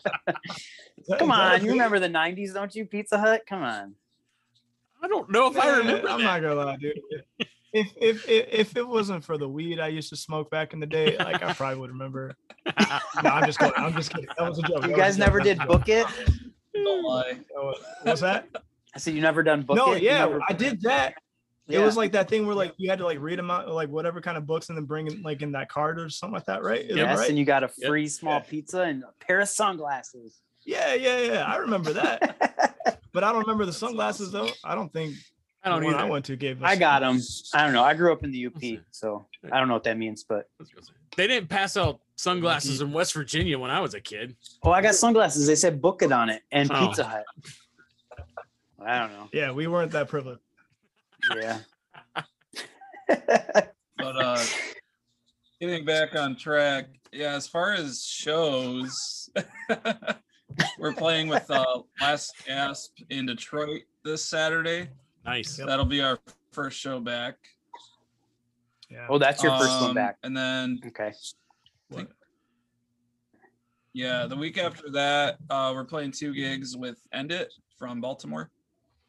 [0.99, 2.87] Is that- Come is that a on, you remember the '90s, don't you?
[2.87, 3.43] Pizza Hut.
[3.47, 3.95] Come on.
[5.03, 6.09] I don't know if I remember.
[6.09, 6.99] I'm not gonna lie, dude.
[7.75, 10.81] If, if if if it wasn't for the weed I used to smoke back in
[10.81, 12.35] the day, like I probably would remember.
[13.23, 13.75] No, I'm just kidding.
[13.77, 14.29] I'm just kidding.
[14.39, 14.83] That was a joke.
[14.83, 16.07] You That guys never did book it.
[16.75, 17.39] Don't lie.
[18.03, 18.49] What's that?
[18.95, 20.03] I said you never done book no, it.
[20.03, 21.15] You yeah, I did that.
[21.67, 23.89] It was like that thing where like you had to like read them out, like
[23.89, 26.45] whatever kind of books, and then bring in like in that card or something like
[26.47, 26.83] that, right?
[26.83, 27.29] Is that yes, right?
[27.31, 27.89] and you got a Yep.
[27.89, 28.41] free small Yeah.
[28.41, 30.41] pizza and a pair of sunglasses.
[30.65, 31.45] Yeah, yeah, yeah.
[31.45, 34.49] I remember that, but I don't remember the sunglasses though.
[34.63, 35.15] I don't think
[35.63, 36.63] I don't the one I went to gave.
[36.63, 37.19] I got them.
[37.55, 37.83] I don't know.
[37.83, 40.49] I grew up in the UP, so I don't know what that means, but
[41.17, 42.89] They didn't pass out sunglasses mm-hmm.
[42.89, 44.37] in West Virginia when I was a kid.
[44.63, 45.47] oh, I got sunglasses.
[45.47, 46.89] They said book it on it and Oh.
[46.89, 47.25] Pizza Hut.
[48.85, 49.29] I don't know.
[49.33, 50.41] Yeah, we weren't that privileged.
[51.37, 51.61] Yeah.
[53.97, 54.43] But uh
[55.61, 59.31] getting back on track, yeah, as far as shows,
[60.79, 64.89] we're playing with uh Last Gasp in Detroit this Saturday.
[65.25, 65.59] Nice.
[65.59, 65.69] Yep.
[65.69, 66.19] That'll be our
[66.53, 67.37] first show back.
[68.91, 69.07] Yeah.
[69.09, 70.17] oh, that's your first one Um, back.
[70.23, 71.13] And then Okay.
[71.93, 72.11] think-
[73.93, 78.51] yeah, the week after that, uh we're playing two gigs with End It from Baltimore.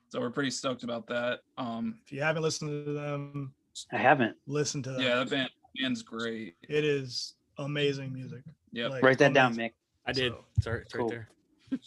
[0.10, 1.39] So we're pretty stoked about that.
[1.58, 3.54] Um If you haven't listened to them,
[3.91, 4.36] I haven't.
[4.48, 5.02] listened to them.
[5.02, 6.56] yeah, that band band's great.
[6.63, 8.44] It is amazing music.
[8.72, 9.56] Yeah, Like, Write that down.
[9.56, 9.72] Mick.
[10.06, 10.32] I did.
[10.34, 11.30] So, It's, right, it's right there.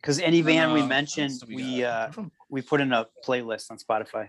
[0.00, 2.92] Because any And band we uh, what mentioned, we we uh from we put in
[2.92, 4.28] a playlist on Spotify.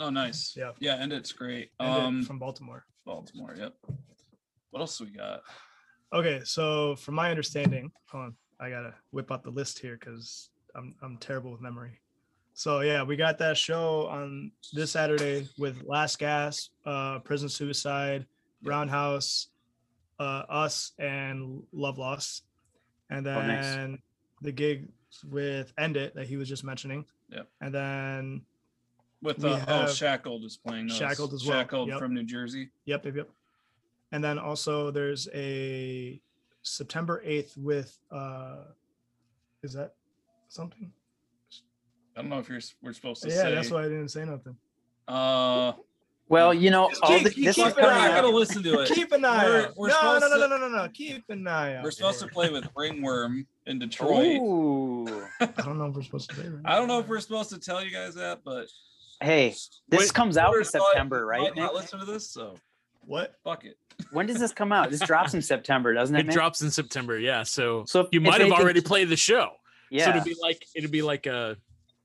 [0.00, 0.54] Oh nice.
[0.56, 0.72] Yeah.
[0.78, 1.70] Yeah, and it's great.
[1.80, 2.84] and it- Um from Baltimore.
[3.04, 3.74] Baltimore, yep.
[4.70, 5.42] What else we got?
[6.12, 10.50] Okay, so from my understanding, hold on, I gotta whip out the list here because
[10.74, 12.00] I'm I'm terrible with memory.
[12.54, 18.24] So yeah, we got that show on this Saturday with Last Gasp, uh, Prison Suicide,
[18.62, 19.48] Roundhouse,
[20.18, 22.44] uh, us, and Love Lost,
[23.10, 24.00] and Oh, then nice.
[24.40, 24.88] the gig
[25.30, 27.04] with End It that he was just mentioning.
[27.30, 27.46] Yep.
[27.60, 28.42] And then
[29.22, 30.96] With We uh, oh Shackled is playing those.
[30.96, 31.98] Shackled as well, Shackled yep.
[31.98, 32.70] from New Jersey.
[32.86, 33.30] Yep, yep, yep.
[34.12, 36.20] And then also there's a
[36.76, 38.64] September 8th with uh
[39.62, 39.94] is that
[40.48, 40.90] something?
[42.16, 43.54] I don't know if you're we're supposed to Yeah, say.
[43.54, 44.56] that's why I didn't say nothing.
[45.06, 45.72] Uh,
[46.28, 48.10] Well, you know, Just all keep- the, keep- this keep is it we're coming not
[48.10, 48.16] out.
[48.18, 48.22] out.
[48.24, 48.88] gonna listen to it.
[48.88, 50.88] Keep an eye We're- we're no, no, supposed no, no, to- no, no, no.
[50.92, 51.84] Keep an eye out.
[51.84, 54.38] We're supposed to play with Ringworm in Detroit.
[54.40, 55.06] Ooh.
[55.40, 56.62] I don't know if we're supposed to say that.
[56.64, 58.66] I don't know if we're supposed to tell you guys that, but
[59.22, 59.50] Hey,
[59.88, 61.54] this Wait, comes out in viewers might- September, right?
[61.56, 62.56] Not listen to this, so
[63.06, 63.34] what?
[63.44, 63.76] fuck it.
[64.10, 64.90] When does this come out?
[64.90, 66.20] This drops in September, doesn't it?
[66.20, 66.34] It Nick?
[66.34, 67.18] drops in September.
[67.18, 67.42] Yeah.
[67.44, 69.52] So, So if- you might have anything- already played the show.
[69.90, 70.04] Yeah.
[70.04, 71.56] So it'd be like it'd be like a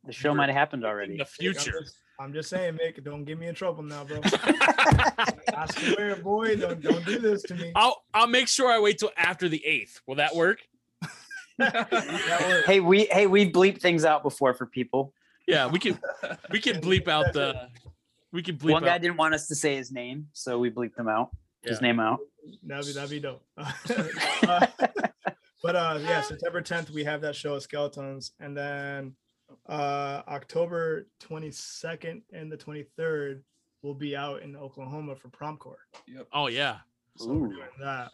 [0.06, 1.18] the show might have happened in already.
[1.18, 1.72] the I'm future.
[1.82, 4.20] just, I'm just saying, Mick, don't get me in trouble now, bro.
[4.24, 7.72] I swear, boy, don't don't do this to me.
[7.76, 10.00] I'll I'll make sure I wait till after the eighth.
[10.08, 10.60] Will that work?
[11.58, 12.66] That works.
[12.68, 15.14] hey, we hey we bleep things out before for people.
[15.48, 16.00] Yeah, we can
[16.52, 17.68] we can bleep out the
[18.32, 20.98] we can bleep One guy didn't want us to say his name, so we bleeped
[20.98, 21.30] him out.
[21.64, 22.20] His name out.
[22.64, 23.44] That'd be that'd be dope.
[23.58, 24.66] Uh,
[25.64, 29.16] but uh yeah, September 10th we have that show at Skeletons, and then
[29.70, 33.42] uh October 22nd and the 23rd
[33.84, 35.76] we'll be out in Oklahoma for Promcore.
[36.08, 36.28] Yep.
[36.34, 36.78] Oh yeah,
[37.18, 37.54] So we're Ooh.
[37.54, 38.12] doing that.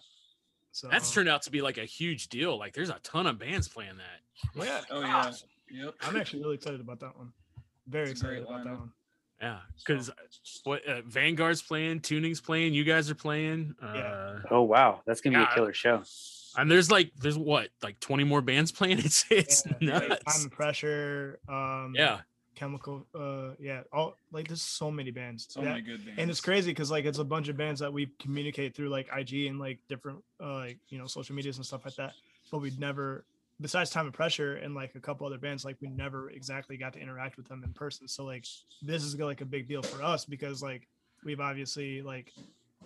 [0.72, 2.60] So that's turned out to be like a huge deal.
[2.60, 4.66] Like there's a ton of bands playing that.
[4.66, 5.32] Yeah, Oh yeah.
[5.72, 5.96] Yep.
[6.02, 7.32] I'm actually really excited about that one.
[7.88, 8.92] Very It's excited about that one.
[9.42, 10.10] Yeah, because
[10.64, 13.76] what uh, Vanguard's playing, Tuning's playing, you guys are playing.
[13.82, 14.40] Uh, Yeah.
[14.50, 16.02] Oh wow, that's gonna be a killer show.
[16.58, 18.98] And there's like there's what like 20 more bands playing.
[19.00, 20.24] It's it's Yeah, like nuts.
[20.36, 21.40] Time and pressure.
[21.48, 22.22] Um, Yeah,
[22.56, 23.06] chemical.
[23.14, 23.84] Uh, yeah.
[23.94, 25.46] All like there's so many bands.
[25.52, 26.20] So that- many good bands.
[26.20, 29.08] and it's crazy because like it's a bunch of bands that we communicate through like
[29.16, 32.14] IG and like different uh, like you know social medias and stuff like that.
[32.52, 33.24] But we'd never,
[33.60, 36.94] besides Time and Pressure and like a couple other bands, like we never exactly got
[36.94, 38.08] to interact with them in person.
[38.08, 38.46] So like
[38.82, 40.88] this is like a big deal for us because like
[41.24, 42.34] we've obviously like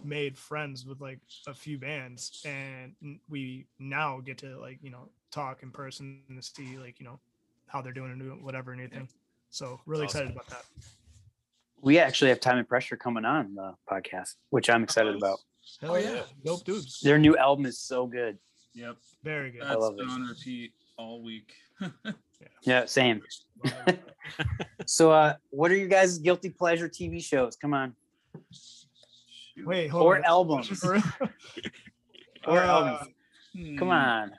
[0.03, 2.95] made friends with like a few bands and
[3.29, 7.19] we now get to like you know talk in person and see like you know
[7.67, 9.07] how they're doing and whatever and anything.
[9.49, 10.27] So really Awesome.
[10.27, 10.65] excited about that.
[11.81, 15.39] We actually have time and pressure coming on the podcast, which I'm excited about.
[15.79, 16.13] Hell oh, yeah.
[16.13, 16.99] yeah, dope dudes.
[17.01, 18.38] Their new album is so good.
[18.73, 18.97] Yep.
[19.23, 19.62] Very good.
[19.63, 20.12] That's love been it.
[20.12, 21.53] on repeat all week.
[21.81, 21.89] Yeah,
[22.63, 22.86] yeah.
[22.86, 23.21] same.
[24.86, 27.55] So, uh, what are you guys' guilty pleasure TV shows?
[27.55, 27.95] Come on,
[29.65, 30.23] Wait, hold or on.
[30.23, 30.95] albums, or
[32.45, 33.07] Uh, albums.
[33.77, 34.31] Come Hmm, on.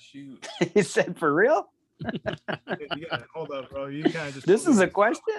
[0.00, 0.48] Shoot.
[0.74, 1.70] he said, "For real."
[2.02, 3.86] you gotta, hold up, bro.
[3.86, 4.46] You kind of just.
[4.46, 5.34] This is a question?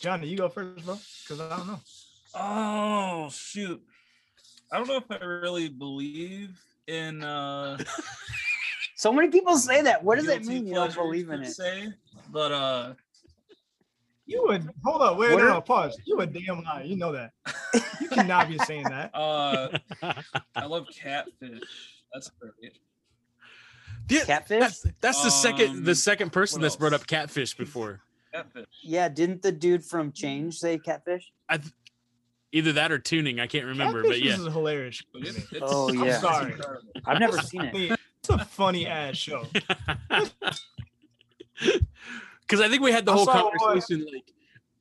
[0.00, 1.80] Johnny, you go first, bro, because I don't know.
[2.34, 3.82] Oh shoot.
[4.74, 7.78] I don't know if I really believe in uh
[8.96, 10.02] So many people say that.
[10.02, 10.66] What does that mean?
[10.66, 11.52] You don't believe in it?
[11.52, 11.92] se,
[12.32, 12.94] but uh
[14.26, 15.96] You would hold up, wait, What no, no, pause.
[16.06, 16.82] You a damn liar.
[16.82, 17.30] You know that.
[18.00, 19.14] You cannot be saying that.
[19.14, 19.68] uh
[20.56, 21.62] I love catfish.
[22.12, 22.76] That's great.
[24.08, 24.58] Yeah, Catfish?
[24.60, 28.00] that's that's the second the Um, second person what that's brought up catfish before.
[28.32, 28.66] Catfish.
[28.82, 31.30] Yeah, didn't the dude from Change say catfish?
[31.48, 31.72] I th-
[32.54, 33.40] either that or tuning.
[33.40, 34.34] I can't remember, but Catfish yeah.
[34.38, 35.02] is hilarious.
[35.12, 36.18] But it's- Oh, it's yeah.
[36.20, 36.54] Sorry.
[37.04, 38.00] I've never seen it.
[38.20, 39.44] It's a funny ass show.
[42.46, 44.24] Because I think we had the I whole saw one- conversation like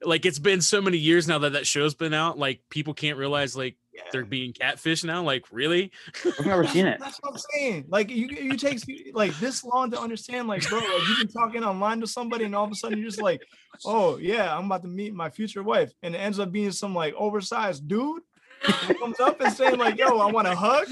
[0.05, 2.37] like it's been so many years now that that show's been out.
[2.37, 3.77] Like people can't realize like
[4.11, 5.23] they're being catfish now.
[5.23, 5.91] Like really?
[6.25, 6.99] I've never seen it.
[6.99, 7.85] That's what I'm saying.
[7.87, 10.47] Like you, you takes like this long to understand.
[10.47, 13.09] Like, bro, like you've been talking online to somebody, and all of a sudden you're
[13.09, 13.41] just like,
[13.85, 16.93] oh yeah, I'm about to meet my future wife, and it ends up being some
[16.95, 18.21] like oversized dude
[18.63, 20.87] who comes up and saying like, yo, I want a hug.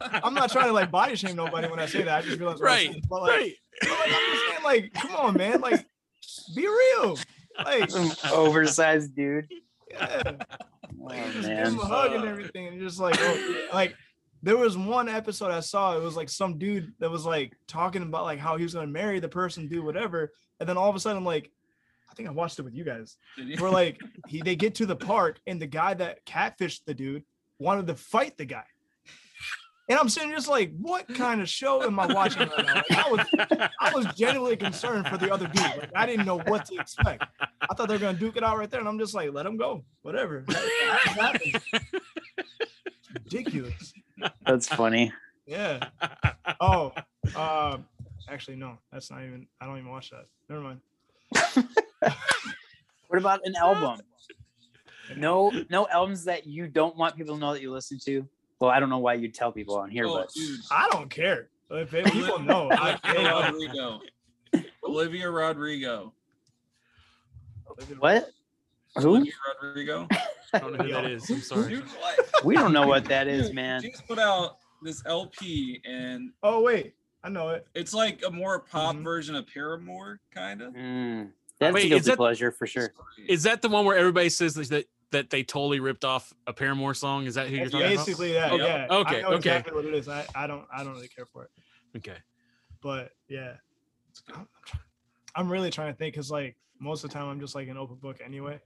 [0.00, 2.18] I'm not trying to like body shame nobody when I say that.
[2.18, 3.04] I just realized what I'm Right.
[3.08, 3.52] But, like, right.
[3.80, 5.84] but, like, I'm just saying, like, come on, man, like,
[6.54, 7.18] be real.
[7.64, 9.48] Like, Some oversized dude.
[9.90, 10.32] yeah.
[11.00, 11.66] Oh, Like, just give man.
[11.66, 13.94] him a hug and everything, and just like, oh, like
[14.42, 15.96] there was one episode I saw.
[15.96, 18.86] It was like some dude that was like talking about like how he was gonna
[18.86, 21.50] marry the person, do whatever, and then all of a sudden, like,
[22.10, 23.16] I think I watched it with you guys.
[23.58, 27.24] Where like he they get to the park, and the guy that catfished the dude
[27.58, 28.64] wanted to fight the guy.
[29.90, 32.74] And I'm sitting just like, what kind of show am I watching right now?
[32.76, 35.62] Like, I was I was genuinely concerned for the other dude.
[35.62, 37.24] Like, I didn't know what to expect.
[37.40, 39.42] I thought they were gonna duke it out right there, and I'm just like, let
[39.42, 40.44] them go, whatever.
[40.46, 41.64] That- that happens.
[42.38, 43.92] It's ridiculous.
[44.46, 45.12] That's funny.
[45.46, 45.80] Yeah.
[46.60, 46.92] Oh,
[47.34, 47.78] uh,
[48.28, 49.48] actually, no, that's not even.
[49.60, 50.26] I don't even watch that.
[50.48, 50.80] Never mind.
[53.08, 53.98] What about an album?
[55.16, 58.24] No, no albums that you don't want people to know that you listen to.
[58.60, 60.60] Well, I don't know why you'd tell people on here, Oh, but dude.
[60.70, 61.48] I don't care.
[61.70, 64.00] If it- people know, I, they Olivia know.
[64.52, 64.70] Rodrigo.
[64.84, 66.12] Olivia Rodrigo.
[67.98, 68.30] what?
[68.96, 69.08] Who?
[69.16, 70.08] Olivia Rodrigo.
[70.52, 71.30] I don't know who that is.
[71.30, 71.68] I'm sorry.
[71.70, 72.44] Dude, what?
[72.44, 73.82] We don't know what that is, man.
[73.82, 77.66] She just put out this LP and Oh wait, I know it.
[77.74, 79.04] it's like a more pop Mhm.
[79.04, 80.72] version of Paramore, kind of.
[80.74, 82.92] Mm, that's Wait, a guilty that- pleasure for sure.
[83.28, 86.94] Is that the one where everybody says that that they totally ripped off a Paramore
[86.94, 87.26] song?
[87.26, 88.52] Is that who you're It's talking basically that.
[88.52, 88.64] Okay.
[88.64, 88.86] Yeah.
[88.90, 89.36] Okay, I know okay.
[89.36, 90.08] exactly what it is.
[90.08, 91.50] I, I don't I don't really care for it.
[91.96, 92.16] Okay.
[92.82, 93.54] But yeah,
[95.34, 97.76] I'm, really trying to think because like most of the time I'm just like an
[97.76, 98.60] open book anyway.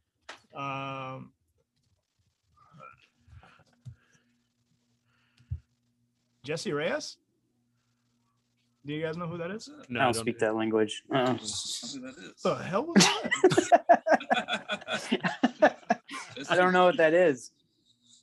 [0.55, 1.33] Um,
[6.45, 7.17] Jessie Reyez.
[8.87, 9.71] Do you guys know who that is?
[9.89, 11.03] No, I don't speak that language.
[11.11, 11.21] Uh-uh.
[11.21, 13.71] I don't know who that The hell was
[15.61, 15.79] that?
[16.37, 16.51] is.
[16.51, 17.53] I don't know what that is.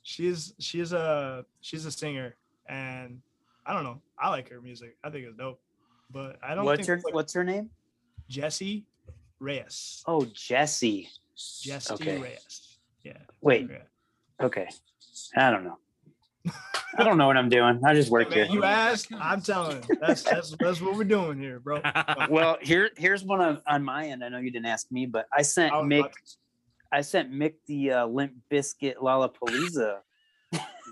[0.02, 2.36] she's she's a she's a singer,
[2.68, 3.20] and
[3.66, 4.00] I don't know.
[4.18, 4.96] I like her music.
[5.04, 5.60] I think it's dope.
[6.10, 7.70] But I don't What's think her like, What's her name?
[8.28, 8.84] Jessie
[9.40, 10.02] Reyez.
[10.06, 11.08] Oh, Jessie.
[11.62, 12.18] Jessie okay.
[12.18, 12.76] Reyez.
[13.02, 13.18] Yeah.
[13.40, 13.68] Wait.
[13.70, 14.44] yeah.
[14.44, 14.68] Okay.
[15.36, 15.78] I don't know.
[16.98, 17.80] I don't know what I'm doing.
[17.84, 18.44] I just work here.
[18.44, 19.96] Man, you asked, I'm telling you.
[20.00, 21.80] That's that's that's what we're doing here, bro.
[22.30, 24.24] Well, here here's one on, on my end.
[24.24, 26.00] I know you didn't ask me, but I sent I Mick.
[26.00, 26.12] about
[26.92, 29.98] I sent Mick the uh, Limp Bizkit Lollapalooza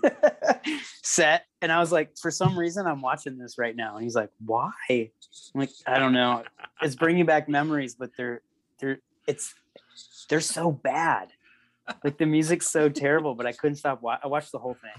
[1.03, 4.15] set, and I was like, for some reason, I'm watching this right now, and he's
[4.15, 4.71] like, why?
[4.89, 5.09] I'm
[5.53, 6.43] like, I don't know.
[6.81, 8.41] It's bringing back memories, but they're
[8.79, 9.53] they're it's
[10.29, 11.29] they're so bad.
[12.03, 14.01] Like the music's so terrible, but I couldn't stop.
[14.01, 14.91] Wa- I watched the whole thing.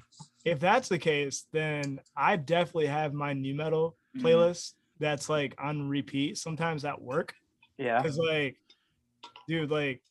[0.44, 4.22] if that's the case, then I definitely have my nu metal Mhm.
[4.22, 7.34] playlist that's like on repeat sometimes at work.
[7.78, 8.02] Yeah.
[8.02, 8.58] Cause like,
[9.48, 10.02] dude, like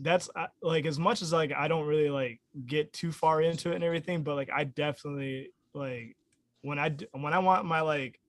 [0.00, 3.72] that's uh, like as much as like I don't really like get too far into
[3.72, 6.16] it and everything, but like I definitely like
[6.62, 8.20] when I when I want my like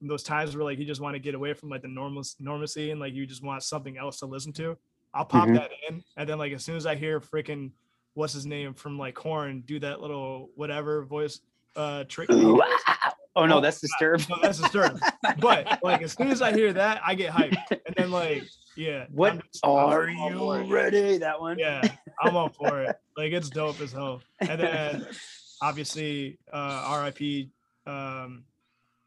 [0.00, 2.90] those times where like you just want to get away from like the normal normalcy
[2.90, 4.76] and like you just want something else to listen to,
[5.14, 5.54] I'll pop Mhm.
[5.54, 7.72] that in, and then like as soon as I hear freaking
[8.14, 11.40] what's his name from like Korn do that little whatever voice
[11.76, 12.30] uh trick.
[12.30, 14.30] Oh no, Oh, that's disturbed.
[14.30, 14.98] No, that's disturbing.
[15.38, 18.44] but like as soon as I hear that, I get hyped, and then like
[18.76, 20.68] yeah, What just- are all for you it.
[20.68, 21.18] ready?
[21.18, 21.58] That one.
[21.58, 21.82] Yeah,
[22.22, 22.96] I'm all for it.
[23.16, 24.22] Like it's dope as hell.
[24.40, 25.06] And then
[25.62, 27.48] obviously, uh RIP
[27.86, 28.44] um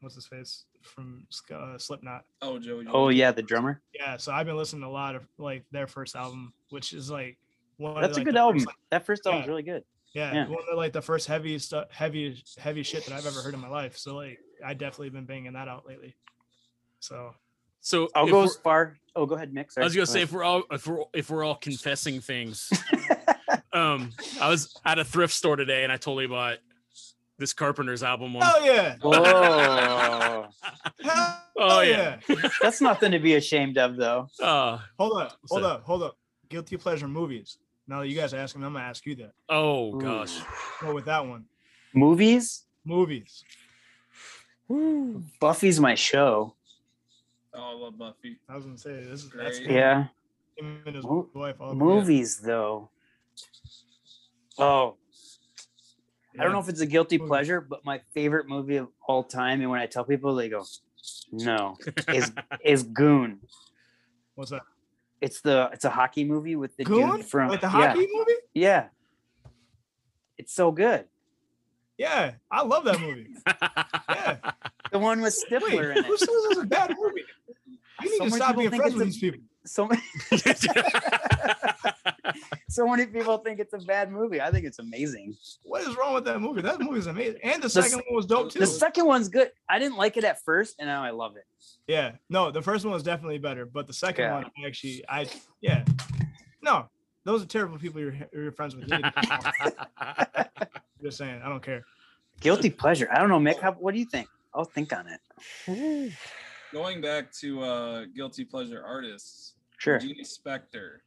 [0.00, 2.24] what's his face from Sk- uh, Slipknot.
[2.40, 2.86] Oh, Joey.
[2.90, 3.82] Oh yeah, the drummer.
[3.94, 7.10] Yeah, so I've been listening to a lot of like their first album, which is
[7.10, 7.36] like
[7.76, 8.58] one of That's the, a good album.
[8.60, 9.50] first, like- That first album's Yeah.
[9.50, 9.84] really good.
[10.14, 10.48] yeah, Yeah.
[10.48, 13.52] one of the, like the first heavy stuff, heavy, heavy shit that I've ever heard
[13.54, 13.98] in my life.
[13.98, 16.14] So like, I definitely been banging that out lately.
[17.00, 17.34] So
[17.80, 18.96] So I'll go as far.
[19.16, 19.66] Oh, go ahead, Mick.
[19.76, 22.70] I was gonna say if we're all if we're if we're all confessing things.
[23.72, 26.58] um, I was at a thrift store today and I totally bought
[27.38, 28.44] this Carpenter's album one.
[28.46, 28.96] hell yeah.
[29.02, 30.46] Whoa,
[31.62, 32.18] Oh yeah.
[32.62, 34.28] that's nothing to be ashamed of, though.
[34.40, 36.16] Uh, Hold up, hold So- up, hold up.
[36.48, 37.58] Guilty pleasure movies.
[37.86, 39.32] Now that you guys are asking, I'm gonna ask you that.
[39.48, 40.38] oh gosh.
[40.80, 41.44] Go with that one.
[41.94, 42.64] Movies.
[42.84, 43.44] Movies.
[45.40, 46.54] Buffy's my show.
[47.54, 48.38] Oh, I love Buffy.
[48.48, 49.70] I was gonna say this is that's Great.
[49.72, 50.06] Yeah.
[50.56, 51.56] him and his Mo- wife.
[51.60, 52.90] all Movies, though.
[54.58, 54.96] Oh,
[56.38, 59.60] I don't know if it's a guilty pleasure, but my favorite movie of all time,
[59.60, 60.64] and when I tell people, they go,
[61.32, 61.76] "No,"
[62.08, 62.30] is
[62.64, 63.40] is Goon.
[64.36, 64.62] what's that.
[65.20, 67.16] It's the it's a hockey movie with the Goon?
[67.16, 68.32] dude from like the yeah, hockey movie?
[68.54, 68.86] yeah.
[70.38, 71.04] It's so good.
[71.98, 73.28] Yeah, I love that movie.
[74.08, 74.38] Yeah.
[74.90, 77.22] The one with Wait, Stifler in who says this is a bad movie?
[78.02, 79.40] You need So to many stop people being think friends it's with a- these people.
[79.66, 80.00] So many,
[82.68, 84.40] so many people think it's a bad movie.
[84.40, 85.36] I think it's amazing.
[85.64, 86.62] What is wrong with that movie?
[86.62, 87.40] That movie is amazing.
[87.42, 88.58] And the The second one was dope too.
[88.58, 89.50] The second one's good.
[89.68, 91.44] I didn't like it at first, and now I love it.
[91.86, 94.34] Yeah, no, the first one was definitely better, but the second Yeah.
[94.34, 95.26] one actually, I
[95.60, 95.84] yeah,
[96.62, 96.88] no,
[97.24, 98.90] those are terrible people you're, you're friends with.
[98.90, 98.98] You
[101.02, 101.84] Just saying, I don't care.
[102.40, 103.08] Guilty pleasure.
[103.12, 103.60] I don't know, Mick.
[103.60, 104.26] How, what do you think?
[104.54, 105.20] I'll think on it.
[106.72, 109.98] Going back to uh guilty pleasure artists, Sure.
[109.98, 110.98] Gina Spektor.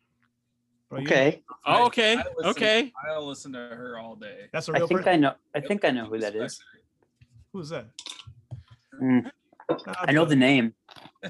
[0.89, 1.43] Bro, you- Okay.
[1.65, 2.13] oh, okay.
[2.17, 2.93] I listen- Okay.
[3.07, 4.47] I'll listen to her all day.
[4.51, 5.13] that's a I real I think person.
[5.13, 5.35] I know.
[5.55, 6.59] I think I know who that is.
[7.53, 7.87] Who's that?
[9.01, 9.31] Mm,
[9.99, 10.73] I know the name.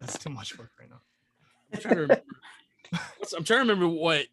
[0.00, 1.00] That's too much work right now.
[1.72, 2.22] I'm trying to remember,
[3.36, 4.26] I'm trying to remember what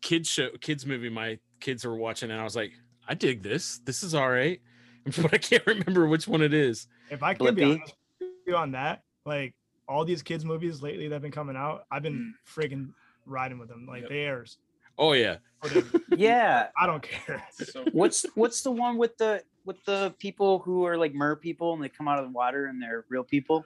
[0.00, 2.72] kids show kids movie my kids were watching, and I was like,
[3.08, 3.78] I dig this.
[3.84, 4.60] This is all right.
[5.22, 6.86] But I can't remember which one it is.
[7.10, 9.54] If I can be honest with you on that, like
[9.88, 12.60] all these kids movies lately that have been coming out, I've been hmm.
[12.60, 12.88] freaking
[13.26, 13.86] riding with them.
[13.86, 14.10] Like Yep.
[14.10, 14.58] theirs.
[14.96, 15.36] Oh yeah.
[16.16, 16.68] Yeah.
[16.78, 17.42] I don't care.
[17.52, 21.74] So What's what's the one with the with the people who are like mer people
[21.74, 23.64] and they come out of the water and they're real people?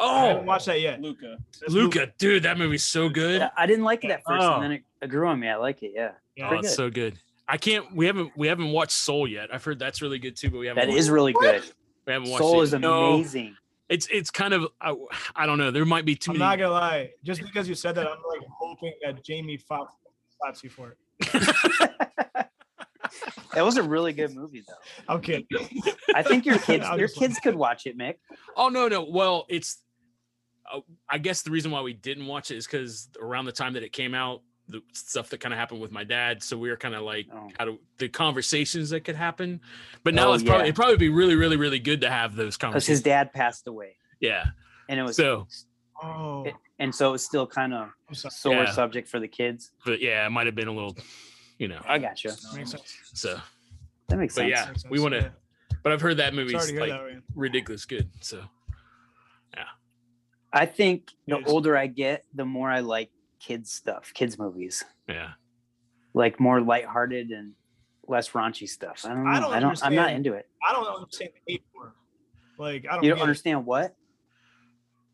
[0.00, 0.08] Oh!
[0.08, 1.00] I haven't Oh, watched that yet.
[1.00, 1.38] Luca.
[1.60, 3.40] That's Luca, dude, that movie's so good.
[3.40, 4.54] Yeah, I didn't like it at first, Oh.
[4.54, 5.48] and then it, it grew on me.
[5.48, 5.90] I like it.
[5.92, 6.50] Yeah, Yeah.
[6.50, 6.74] Oh, it's good.
[6.76, 7.18] so good.
[7.48, 7.94] I can't.
[7.94, 8.32] We haven't.
[8.36, 9.48] We haven't watched Soul yet.
[9.52, 10.82] I've heard that's really good too, but we haven't.
[10.82, 11.62] that watched, is really good.
[12.06, 12.64] We haven't watched Soul it.
[12.64, 13.56] is No, amazing.
[13.88, 14.66] it's it's kind of.
[14.80, 14.94] I,
[15.34, 15.70] I don't know.
[15.70, 16.50] There might be too I'm many.
[16.50, 17.10] not gonna lie.
[17.24, 19.92] Just because you said that, I'm like hoping that Jamie Foxx
[20.40, 22.48] slaps you for it.
[23.54, 24.74] That was a really good movie, though.
[25.14, 25.46] I'm kidding.
[26.14, 28.16] I think your kids your kids could watch it, Mick.
[28.56, 29.02] Oh no, no.
[29.02, 29.82] Well, it's.
[30.72, 33.72] Uh, I guess the reason why we didn't watch it is because around the time
[33.72, 36.68] that it came out, the stuff that kind of happened with my dad, so we
[36.68, 37.48] were kind of like, Oh.
[37.58, 39.60] how do the conversations that could happen?
[40.04, 42.56] But now Oh, it's probably it'd probably be really, really, really good to have those
[42.56, 42.98] Because conversations.
[42.98, 44.44] his dad passed away, yeah.
[44.88, 45.46] and it was So,
[46.02, 46.46] Oh,
[46.78, 48.70] and so it was still kind of I'm sore Yeah.
[48.72, 49.72] subject for the kids.
[49.84, 50.96] but yeah, it might have been a little,
[51.58, 51.80] you know.
[51.86, 52.36] I gotcha.
[52.54, 52.98] Makes sense.
[53.14, 53.40] So,
[54.08, 54.50] That makes but sense.
[54.50, 55.20] yeah, Makes we want to.
[55.22, 55.76] yeah.
[55.82, 58.08] But I've heard that movie's Sorry to hear like that, ridiculous good.
[58.20, 58.44] So,
[59.56, 59.64] yeah.
[60.52, 65.30] I think the older I get, the more I like kids stuff, kids movies, yeah.
[66.14, 67.52] like more lighthearted and
[68.06, 69.04] less raunchy stuff.
[69.04, 69.30] I don't know.
[69.30, 69.84] I I don't don't.
[69.84, 70.48] I'm not into it.
[70.68, 71.88] I don't understand the hate for.
[71.88, 71.92] it.
[72.60, 73.22] Like I don't, You don't it.
[73.22, 73.94] understand what?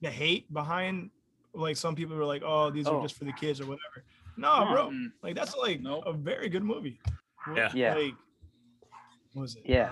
[0.00, 1.10] the hate behind.
[1.54, 3.02] Like some people were like, "Oh, these are Oh.
[3.02, 4.04] just for the kids or whatever."
[4.36, 4.92] No, bro.
[5.22, 6.02] Like that's like Nope.
[6.06, 7.00] a very good movie.
[7.54, 7.70] Yeah.
[7.74, 7.94] Yeah.
[7.94, 8.14] Like,
[9.34, 9.62] was it?
[9.64, 9.90] Yeah.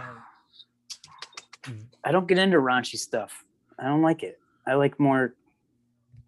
[1.66, 3.44] Um, I don't get into raunchy stuff.
[3.78, 4.38] I don't like it.
[4.66, 5.34] I like more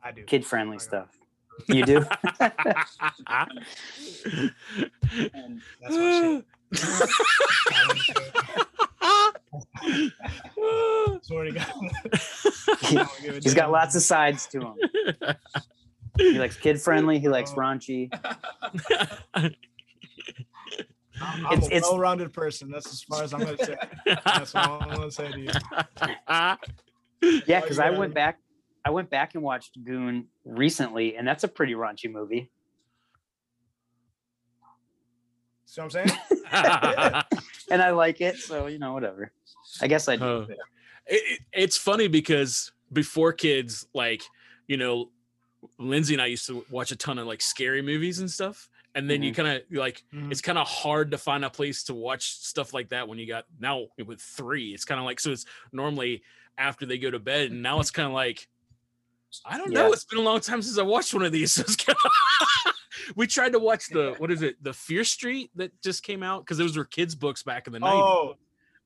[0.03, 0.23] I do.
[0.25, 1.09] kid friendly stuff.
[1.69, 2.05] You do?
[2.39, 2.97] That's
[5.83, 6.45] my shit.
[11.55, 11.67] God.
[13.43, 14.75] He's got lots of sides to him.
[16.19, 17.19] He likes kid friendly.
[17.19, 18.09] He likes raunchy.
[19.35, 19.55] I'm,
[21.47, 22.71] I'm It's- a it's- well-rounded person.
[22.71, 23.77] That's as far as I'm gonna say.
[24.25, 25.51] That's all I'm gonna say to you.
[27.47, 27.99] Yeah, because I yeah.
[27.99, 28.39] went back.
[28.85, 32.51] I went back and watched Goon recently, and that's a pretty raunchy movie.
[35.67, 37.23] See what I'm saying?
[37.71, 39.33] And I like it, so you know, whatever.
[39.81, 40.25] I guess I do.
[40.25, 40.57] Uh, it,
[41.07, 44.23] it- it's funny because before kids, like
[44.69, 45.11] you know,
[45.79, 49.09] Lindsay and I used to watch a ton of like scary movies and stuff, and
[49.09, 50.31] then you kind of like Mhm.
[50.31, 53.27] it's kind of hard to find a place to watch stuff like that when you
[53.27, 54.75] got now with three.
[54.75, 56.23] It's kind of like so it's normally
[56.59, 58.47] after they go to bed, and now it's kind of like.
[59.45, 59.87] I don't know.
[59.87, 59.93] Yeah.
[59.93, 61.53] It's been a long time since I watched one of these.
[61.53, 61.99] So it's kinda-
[63.17, 64.63] we tried to watch the what is it?
[64.63, 67.81] The Fear Street that just came out because those were kids' books back in the
[67.81, 68.03] nineties.
[68.05, 68.35] Oh,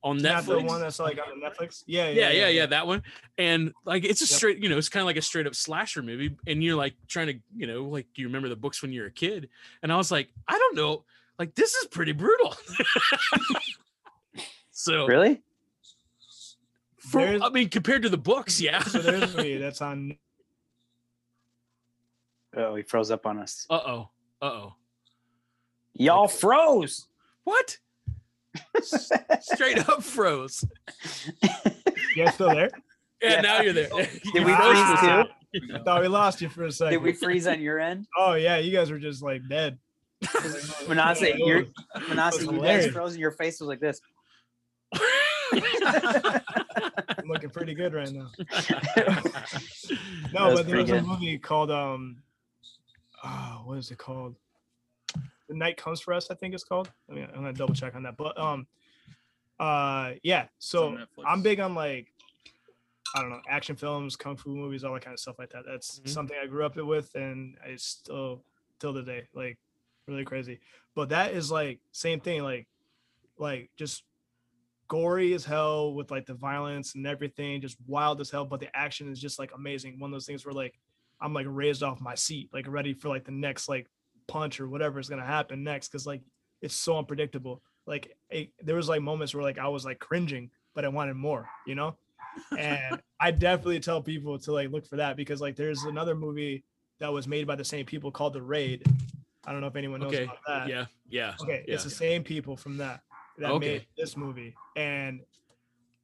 [0.01, 0.67] on Not the Netflix.
[0.67, 1.83] one that's like on Netflix.
[1.85, 3.03] Yeah, yeah, yeah, yeah, that one.
[3.37, 4.29] And like it's a Yep.
[4.37, 6.37] straight, you know, it's kind of like a straight up slasher movie.
[6.47, 9.07] And you're like trying to, you know, like you remember the books when you were
[9.07, 9.49] a kid.
[9.83, 11.03] And I was like, I don't know,
[11.37, 12.55] like this is pretty brutal.
[14.71, 15.41] so Really?
[17.11, 18.81] for, I mean, compared to the books, yeah.
[18.83, 20.17] So there's a movie that's on.
[22.57, 23.65] Oh, he froze up on us.
[23.69, 24.09] Uh oh.
[24.41, 24.75] Uh oh.
[25.93, 27.07] Y'all froze.
[27.43, 27.77] What?
[28.75, 30.63] S- Straight up froze.
[31.43, 31.49] You
[32.25, 32.69] guys still there?
[33.21, 33.41] Yeah, Yeah.
[33.41, 33.89] now you're there.
[33.89, 35.23] Did we freeze too?
[35.75, 36.93] I thought we lost you for a second.
[36.93, 38.07] Did we freeze on your end?
[38.17, 39.77] Oh yeah, you guys were just like dead.
[40.87, 41.65] Manasseh, you're
[42.09, 42.87] Manasseh, you guys hilarious.
[42.93, 44.01] froze and your face was like this.
[45.51, 48.27] I'm looking pretty good right now.
[50.31, 51.05] That No, was but there pretty was a good.
[51.07, 52.17] movie called um,
[53.23, 54.35] oh, what is it called?
[55.47, 56.91] The Night Comes for Us, I think it's called.
[57.09, 58.17] I mean, I'm gonna double check on that.
[58.17, 58.67] But um,
[59.59, 60.47] uh, yeah.
[60.59, 60.97] So.
[61.25, 62.13] I'm big on like,
[63.15, 65.65] I don't know, action films, kung fu movies, all that kind of stuff like that.
[65.65, 66.09] That's Mhm.
[66.09, 68.43] something I grew up with, and I still
[68.79, 69.57] till the day like
[70.07, 70.59] really crazy.
[70.95, 72.67] But that is like same thing, like,
[73.37, 74.03] like just
[74.87, 78.45] gory as hell with like the violence and everything, just wild as hell.
[78.45, 79.99] But the action is just like amazing.
[79.99, 80.77] One of those things where like
[81.21, 83.87] I'm like raised off my seat, like ready for like the next like
[84.27, 86.21] punch or whatever is gonna happen next, because like
[86.61, 87.61] it's so unpredictable.
[87.85, 91.15] Like it, there was like moments where like I was like cringing, but I wanted
[91.15, 91.95] more, you know.
[92.57, 96.63] And I definitely tell people to like look for that because like there's another movie
[96.99, 98.85] that was made by the same people called The Raid.
[99.45, 100.23] I don't know if anyone knows okay.
[100.23, 100.67] about that.
[100.67, 100.85] Yeah.
[101.09, 101.33] Yeah.
[101.41, 101.73] Okay, yeah.
[101.73, 103.01] it's the same people from that
[103.39, 103.67] that Okay.
[103.67, 105.21] made this movie, and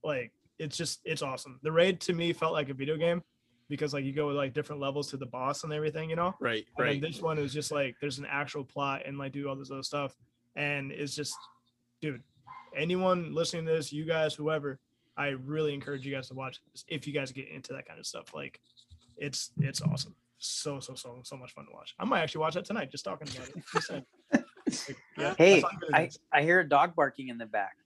[0.03, 1.59] like it's just it's awesome.
[1.61, 3.21] The raid to me felt like a video game
[3.69, 6.35] because like you go with like different levels to the boss and everything, you know.
[6.39, 6.65] Right.
[6.77, 7.01] And Right.
[7.01, 9.71] then this one is just like there's an actual plot and like do all this
[9.71, 10.15] other stuff,
[10.55, 11.35] and it's just,
[12.01, 12.21] dude,
[12.75, 14.79] anyone listening to this, you guys, whoever,
[15.17, 17.99] I really encourage you guys to watch this if you guys get into that kind
[17.99, 18.33] of stuff.
[18.33, 18.59] Like,
[19.17, 20.15] it's it's awesome.
[20.37, 21.95] So so so so much fun to watch.
[21.97, 22.91] I might actually watch that tonight.
[22.91, 23.63] Just talking about it.
[23.73, 24.05] Just saying.
[24.67, 26.39] Like, yeah, Hey, that's how good it I.
[26.39, 27.77] I hear a dog barking in the back.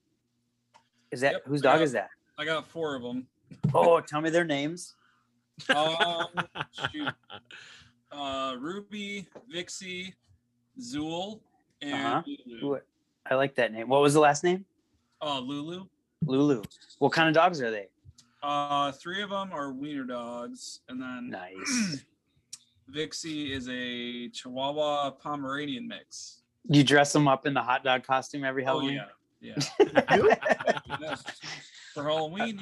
[1.12, 2.10] Is that Yep, whose dog got- is that?
[2.38, 3.28] I got four of them.
[3.74, 4.96] Oh, tell me their names.
[5.76, 6.28] Um,
[6.92, 7.14] shoot.
[8.12, 10.14] Uh, Ruby, Vixie,
[10.80, 11.40] Zool,
[11.82, 12.24] and Uh-huh.
[12.62, 12.80] Lulu.
[13.30, 13.88] I like that name.
[13.88, 14.66] What was the last name?
[15.22, 15.86] Uh, Lulu.
[16.26, 16.64] Lulu.
[17.00, 17.88] What kind of dogs are they?
[18.42, 22.04] Uh, three of them are wiener dogs, and then Nice.
[22.90, 26.42] Vixie is a Chihuahua Pomeranian mix.
[26.68, 29.02] You dress them up in the hot dog costume every Oh Halloween?
[29.42, 30.36] yeah, yeah.
[31.00, 31.16] Yeah.
[31.94, 32.60] For Halloween,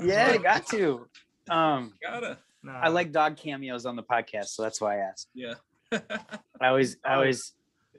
[0.00, 0.04] yeah.
[0.06, 1.08] yeah, you got to.
[1.50, 2.38] Um, Gotta.
[2.62, 5.28] Nah, I like dog cameos on the podcast, so that's why I asked.
[5.34, 5.54] Yeah.
[5.92, 7.52] I always, I always,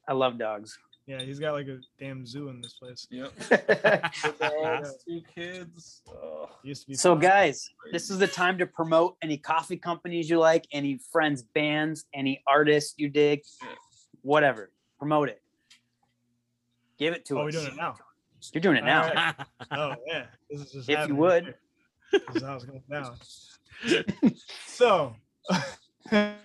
[0.08, 0.78] I love dogs.
[1.08, 3.08] Yeah, he's got like a damn zoo in this place.
[3.12, 3.32] yep.
[4.42, 4.82] Yeah.
[5.08, 6.02] Two kids.
[6.10, 6.50] Oh.
[6.64, 6.94] Used to be.
[6.96, 7.22] so, fun.
[7.22, 12.06] guys, this is the time to promote any coffee companies you like, any friends, bands,
[12.16, 13.42] any artists you dig,
[14.24, 14.72] whatever.
[14.98, 15.44] Promote it.
[16.98, 17.54] Give it to Oh, us.
[17.54, 17.96] we're doing it now.
[18.54, 19.04] You're doing it now.
[19.04, 19.36] All right.
[19.72, 21.44] Oh yeah, this is just If you would.
[21.44, 21.60] here.
[22.28, 23.16] This is how it's going down.
[24.66, 25.16] so,
[26.12, 26.36] my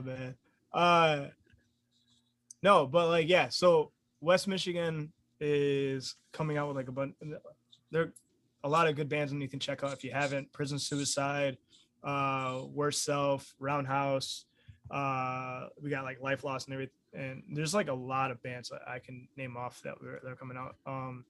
[0.00, 0.34] bad.
[0.72, 1.26] Uh,
[2.62, 3.90] no, but like yeah, so
[4.20, 7.14] West Michigan is coming out with like a bunch.
[7.90, 8.12] There, are
[8.64, 10.52] a lot of good bands, and you can check out if you haven't.
[10.52, 11.58] Prison Suicide,
[12.04, 14.44] uh, Worst Self, Roundhouse.
[14.90, 16.94] Uh, we got like Life Lost and everything.
[17.14, 20.30] And there's like a lot of bands that I can name off that were that
[20.30, 20.76] are coming out.
[20.86, 21.24] Um,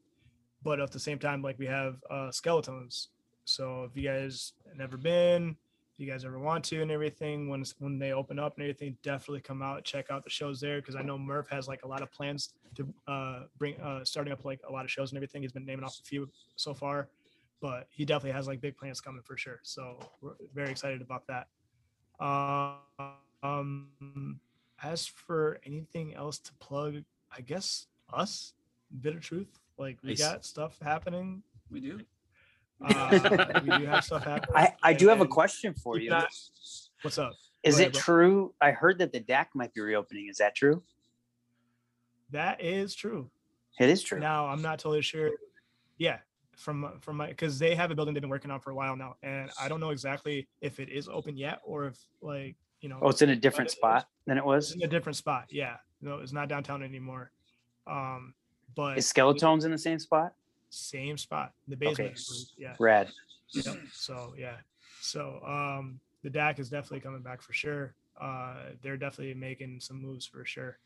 [0.62, 3.08] but at the same time, like we have uh, Skeletones.
[3.44, 5.56] So if you guys never been,
[5.92, 8.96] if you guys ever want to and everything, when when they open up and everything,
[9.02, 11.88] definitely come out check out the shows there because I know Murph has like a
[11.88, 15.18] lot of plans to uh, bring uh, starting up like a lot of shows and
[15.18, 15.42] everything.
[15.42, 17.08] He's been naming off a few so far,
[17.60, 19.60] but he definitely has like big plans coming for sure.
[19.62, 21.48] So we're very excited about that.
[23.42, 24.40] Um,
[24.82, 27.02] as for anything else to plug,
[27.36, 28.54] I guess us,
[29.00, 30.18] Bitter Truth, like we Nice.
[30.20, 31.42] got stuff happening.
[31.70, 32.00] We do.
[32.84, 34.54] Uh, we do have stuff happening.
[34.56, 36.10] I, I do have a question for you.
[36.10, 36.28] that-
[37.02, 37.32] What's up?
[37.62, 38.00] Is go it ahead, bro.
[38.02, 38.54] true?
[38.60, 40.28] I heard that the DAC might be reopening.
[40.28, 40.82] Is that true?
[42.30, 43.30] That is true.
[43.78, 44.18] It is true.
[44.20, 45.30] Now I'm not totally sure.
[45.98, 46.18] Yeah,
[46.56, 48.96] from from my because they have a building they've been working on for a while
[48.96, 52.88] now, and I don't know exactly if it is open yet or if like you
[52.88, 53.76] know Oh, it's in a different it is.
[53.78, 54.72] spot than it it's was.
[54.72, 55.46] in a different spot.
[55.50, 57.30] Yeah, no, it's not downtown anymore.
[57.86, 58.34] Um,
[58.74, 60.34] but Is Skeletones in the same spot?
[60.70, 62.12] same spot, in the basement.
[62.12, 62.46] Okay.
[62.56, 62.74] Yeah.
[62.80, 63.10] Rad.
[63.52, 63.76] Yep.
[63.92, 64.56] So yeah.
[65.00, 67.94] So um the DAC is definitely coming back for sure.
[68.20, 70.78] Uh they're definitely making some moves for sure.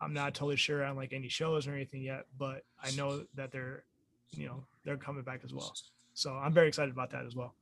[0.00, 3.50] I'm not totally sure on like any shows or anything yet, but I know that
[3.50, 3.84] they're
[4.30, 5.74] you know they're coming back as well.
[6.14, 7.54] So I'm very excited about that as well.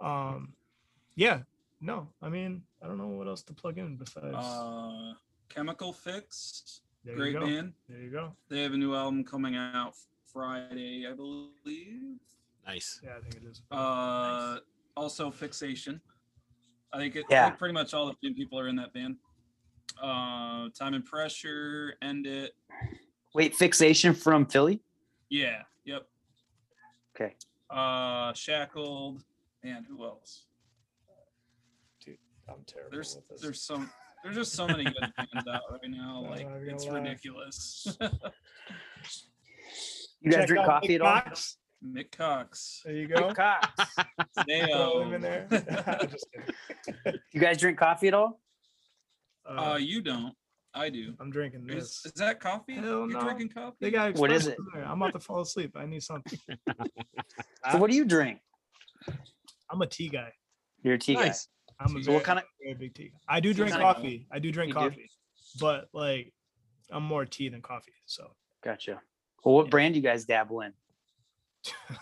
[0.00, 0.52] Um,
[1.14, 1.40] yeah,
[1.80, 4.36] no, I mean I don't know what else to plug in besides.
[4.36, 5.14] Uh,
[5.48, 7.46] Chemical Fix, there great you go.
[7.46, 7.72] band.
[7.88, 8.32] There you go.
[8.48, 9.94] They have a new album coming out
[10.32, 12.18] Friday, I believe.
[12.66, 13.00] Nice.
[13.02, 13.62] Yeah, I think it is.
[13.70, 14.58] Uh,
[14.96, 16.00] also Fixation.
[16.92, 17.24] I think it.
[17.30, 17.46] I Yeah.
[17.48, 19.16] think pretty much all the same people are in that band.
[20.02, 22.54] Uh, Time and Pressure, End It.
[23.34, 24.82] Wait, fixation from Philly?
[25.28, 25.62] Yeah.
[25.84, 26.08] Yep.
[27.14, 27.34] Okay.
[27.70, 29.22] Uh, Shackled,
[29.62, 30.46] and who else?
[32.04, 33.40] Dude, I'm terrible There's with this.
[33.40, 33.90] there's some
[34.26, 36.24] there's just so many good bands out right now.
[36.26, 36.98] I'm Like not it's lie.
[36.98, 37.96] ridiculous.
[40.22, 41.20] You guys Check drink coffee Mick at all?
[41.20, 41.56] Cox.
[41.86, 42.80] Mick Cox.
[42.84, 43.32] There you go.
[43.34, 43.68] Cox.
[44.48, 45.46] Throw him in there.
[45.50, 47.20] Just kidding.
[47.32, 48.40] You guys drink coffee at all?
[49.48, 50.34] Uh, Uh, you don't.
[50.74, 51.14] I do.
[51.20, 52.06] I'm drinking Is, this.
[52.06, 52.74] is that coffee?
[52.74, 53.20] Hell You're no.
[53.22, 53.76] drinking coffee?
[53.80, 54.82] They got What is espresso in.
[54.84, 55.76] I'm about to fall asleep.
[55.76, 56.38] I need something.
[57.70, 58.40] So what do you drink?
[59.70, 60.32] I'm a tea guy.
[60.82, 61.46] You're a tea Nice.
[61.78, 63.12] I'm a So very, what kind of very big tea.
[63.28, 64.26] I do drink coffee.
[64.30, 64.80] I do drink You do?
[64.80, 65.10] coffee,
[65.60, 66.32] but like
[66.90, 67.92] I'm more tea than coffee.
[68.06, 68.30] So
[68.64, 69.00] gotcha.
[69.44, 69.70] Well, what Yeah.
[69.70, 70.72] brand do you guys dabble in?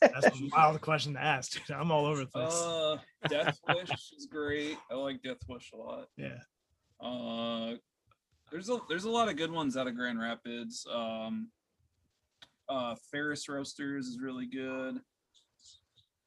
[0.00, 1.52] that's a wild question to ask.
[1.52, 1.74] Dude.
[1.76, 2.52] I'm all over the place.
[2.54, 2.96] Uh,
[3.28, 4.76] Death Wish is great.
[4.90, 6.06] I like Death Wish a lot.
[6.16, 6.38] yeah.
[7.00, 7.74] Uh,
[8.52, 10.86] there's a there's a lot of good ones out of Grand Rapids.
[10.92, 11.48] Um,
[12.68, 15.00] uh, Ferris Roasters is really good.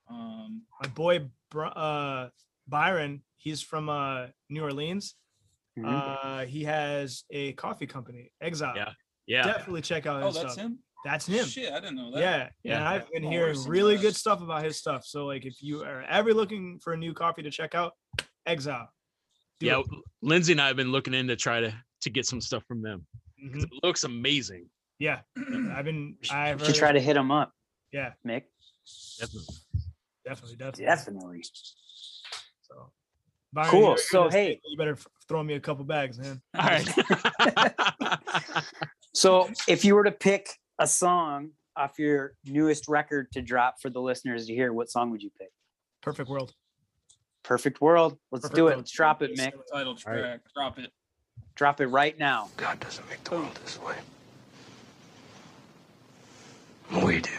[0.09, 2.29] Um, My boy Br- uh,
[2.67, 5.15] Byron, he's from uh, New Orleans.
[5.77, 5.85] Mhm.
[5.85, 8.73] Uh, he has a coffee company, Exile.
[8.75, 8.91] Yeah.
[9.27, 9.43] Yeah.
[9.43, 10.65] Definitely check out oh, his that's stuff.
[10.65, 10.79] him.
[11.03, 11.45] That's him.
[11.45, 12.19] Shit, I didn't know that.
[12.19, 12.77] Yeah, Yeah.
[12.77, 15.05] and I've been Oh, hearing really good stuff about his stuff.
[15.05, 17.93] So like, if you are ever looking for a new coffee to check out,
[18.45, 18.89] Exile.
[19.59, 19.79] Do yeah.
[19.79, 19.85] it.
[20.21, 22.81] Lindsay and I have been looking in to try to to get some stuff from
[22.81, 23.05] them.
[23.51, 23.71] 'cause Mhm.
[23.71, 24.69] It looks amazing.
[24.99, 26.17] Yeah, I've been.
[26.31, 27.51] I've You should try to hit them up,
[27.91, 28.43] Yeah, Mick.
[29.19, 29.55] Definitely.
[30.25, 30.85] Definitely, definitely.
[30.85, 31.43] Definitely.
[32.61, 32.91] So,
[33.53, 33.81] Byron, Cool.
[33.81, 34.61] you're- So, you're gonna- hey.
[34.65, 34.97] you better
[35.27, 36.41] throw me a couple bags, man.
[36.57, 36.87] All right.
[39.13, 43.89] So if you were to pick a song off your newest record to drop for
[43.89, 45.51] the listeners to hear, what song would you pick?
[46.01, 46.53] Perfect world.
[47.41, 48.17] Perfect World.
[48.31, 48.69] Let's Perfect do it.
[48.71, 48.77] World.
[48.79, 49.53] Let's drop it, Mick.
[49.71, 50.19] Title All right.
[50.21, 50.41] track.
[50.53, 50.91] Drop it.
[51.55, 52.49] Drop it right now.
[52.57, 53.95] God doesn't make the world this way.
[57.03, 57.31] We do.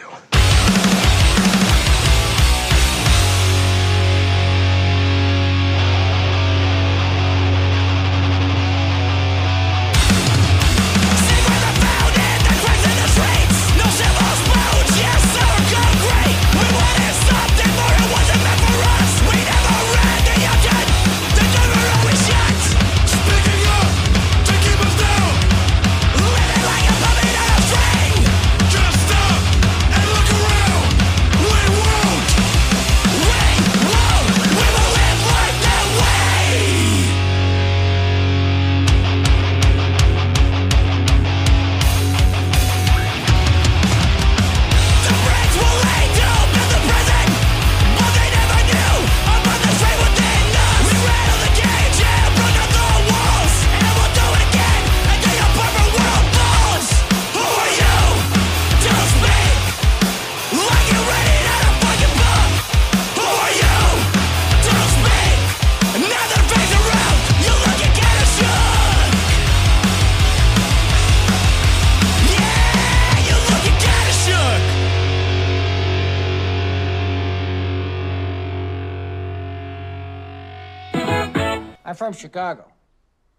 [81.87, 82.69] I'm from Chicago.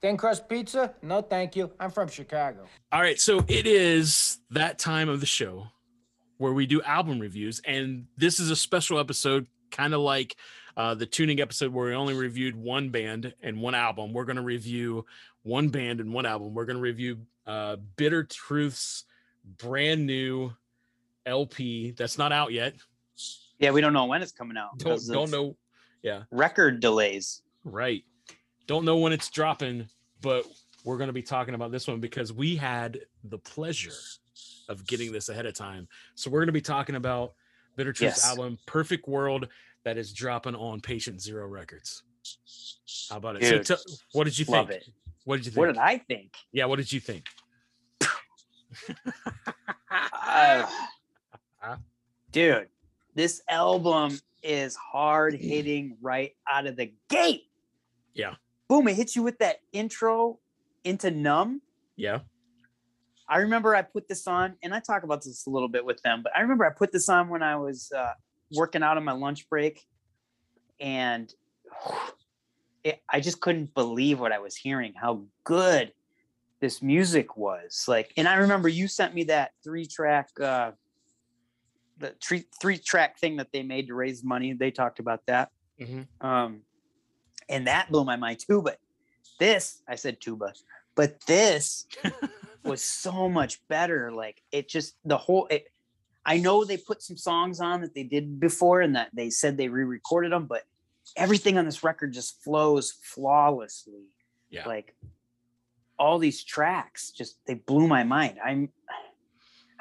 [0.00, 0.94] Thin crust pizza?
[1.02, 1.70] No, thank you.
[1.78, 2.64] I'm from Chicago.
[2.90, 5.66] All right, so it is that time of the show
[6.38, 10.34] where we do album reviews, and this is a special episode, kind of like
[10.78, 14.14] uh, the tuning episode where we only reviewed one band and one album.
[14.14, 15.04] We're going to review
[15.42, 16.54] one band and one album.
[16.54, 19.04] We're going to review uh, Bitter Truth's
[19.58, 20.52] brand new
[21.26, 22.76] LP that's not out yet.
[23.58, 24.78] Yeah, we don't know when it's coming out.
[24.78, 25.54] Don't 'cause don't know.
[26.02, 27.42] Yeah, Record delays.
[27.64, 28.04] right.
[28.68, 29.88] Don't know when it's dropping,
[30.20, 30.44] but
[30.84, 33.90] we're going to be talking about this one because we had the pleasure
[34.68, 35.88] of getting this ahead of time.
[36.14, 37.32] So we're going to be talking about
[37.76, 38.28] Bitter Truth's Yes.
[38.28, 39.48] album Perfect World
[39.84, 42.02] that is dropping on Patient Zero Records.
[43.10, 43.40] How about it?
[43.40, 44.68] Dude, so t- what did you think?
[44.70, 44.84] It.
[45.24, 45.58] What did you think?
[45.58, 46.34] What did I think?
[46.52, 47.24] yeah, what did you think?
[49.90, 50.66] Uh,
[52.32, 52.68] dude,
[53.14, 57.44] this album is hard hitting right out of the gate.
[58.12, 58.34] Yeah.
[58.68, 60.38] Boom, it hits you with that intro
[60.84, 61.62] into numb.
[61.96, 62.20] Yeah.
[63.28, 66.00] I remember I put this on, and I talk about this a little bit with
[66.02, 68.12] them, but I remember I put this on when I was uh,
[68.52, 69.82] working out on my lunch break,
[70.80, 71.32] and
[72.84, 74.94] it, I just couldn't believe what I was hearing.
[74.94, 75.92] How good
[76.60, 80.72] this music was like, and I remember you sent me that three track, uh,
[81.98, 84.54] the three three track thing that they made to raise money.
[84.54, 85.50] They talked about that,
[85.80, 86.06] Mhm.
[86.22, 86.62] um,
[87.48, 88.62] and that blew my mind too.
[88.62, 88.78] But
[89.38, 90.52] this, I said tuba,
[90.94, 91.86] but this
[92.64, 94.12] was so much better.
[94.12, 95.46] Like it just the whole.
[95.48, 95.68] It,
[96.24, 99.56] I know they put some songs on that they did before, and that they said
[99.56, 100.64] they re-recorded them, but
[101.16, 104.04] everything on this record just flows flawlessly.
[104.50, 104.66] Yeah.
[104.66, 104.94] Like
[105.98, 108.38] all these tracks, just they blew my mind.
[108.44, 108.70] I'm.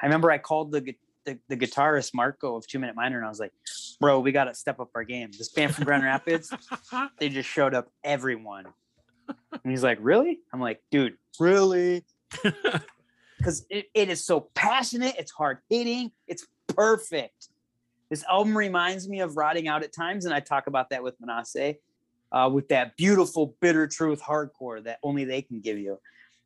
[0.00, 0.94] I remember I called the
[1.28, 3.52] the, the guitarist Marco of Two Minute Minor, and I was like,
[4.00, 5.30] "Bro, we got to step up our game.
[5.36, 6.52] This band from Grand Rapids,
[7.18, 8.66] they just showed up everyone."
[9.52, 12.04] And he's like, "Really?" I'm like, "Dude, really?"
[13.38, 15.14] Because it, it is so passionate.
[15.16, 16.10] It's hard hitting.
[16.26, 17.50] It's perfect.
[18.10, 21.14] This album reminds me of Rotting Out at times, and I talk about that with
[21.20, 21.76] Manasseh,
[22.32, 26.00] uh, with that beautiful bitter truth hardcore that only they can give you.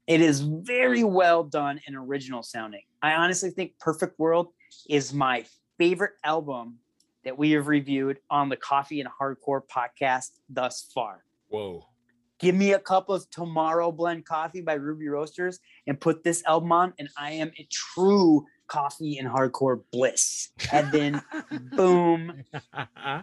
[0.06, 2.82] It is very well done and original sounding.
[3.02, 4.48] I honestly think Perfect World
[4.88, 5.44] is my
[5.78, 6.78] favorite album
[7.24, 11.24] that we have reviewed on the Coffee and Hardcore podcast thus far.
[11.48, 11.86] Whoa.
[12.40, 16.72] Give me a cup of Tomorrow Blend Coffee by Ruby Roasters and put this album
[16.72, 20.48] on, and I am a true coffee and hardcore bliss.
[20.72, 21.22] And then,
[21.76, 22.42] boom,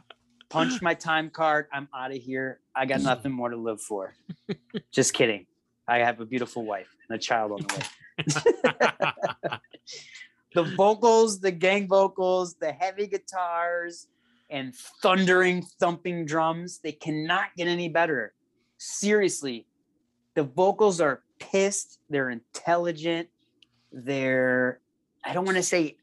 [0.49, 1.67] punch my time card.
[1.73, 2.61] I'm out of here.
[2.73, 4.15] I got nothing more to live for.
[4.93, 5.47] Just kidding.
[5.89, 9.59] I have a beautiful wife and a child on the way.
[10.55, 14.07] the vocals, the gang vocals, the heavy guitars,
[14.51, 18.33] and thundering, thumping drums, they cannot get any better.
[18.77, 19.67] Seriously,
[20.35, 23.29] the vocals are pissed, they're intelligent,
[23.91, 24.79] they're,
[25.23, 25.97] I don't want to say,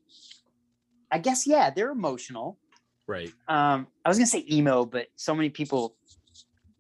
[1.10, 2.58] I guess, yeah, they're emotional.
[3.06, 3.32] right.
[3.48, 5.94] Um, I was gonna say emo, but so many people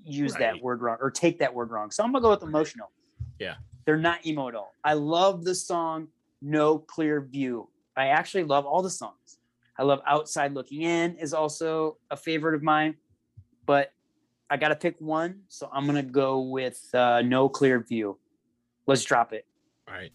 [0.04, 0.40] use Right.
[0.40, 1.90] that word wrong or take that word wrong.
[1.92, 2.90] So I'm gonna go with emotional.
[3.38, 3.54] Yeah.
[3.84, 4.72] They're not emo at all.
[4.84, 6.08] I love the song
[6.42, 7.68] No Clear View.
[7.96, 9.38] I actually love all the songs.
[9.78, 12.96] I love Outside Looking In is also a favorite of mine,
[13.66, 13.92] but
[14.48, 15.40] I gotta pick one.
[15.48, 18.18] So I'm gonna go with uh, No Clear View.
[18.86, 19.46] Let's drop it.
[19.88, 20.12] All right.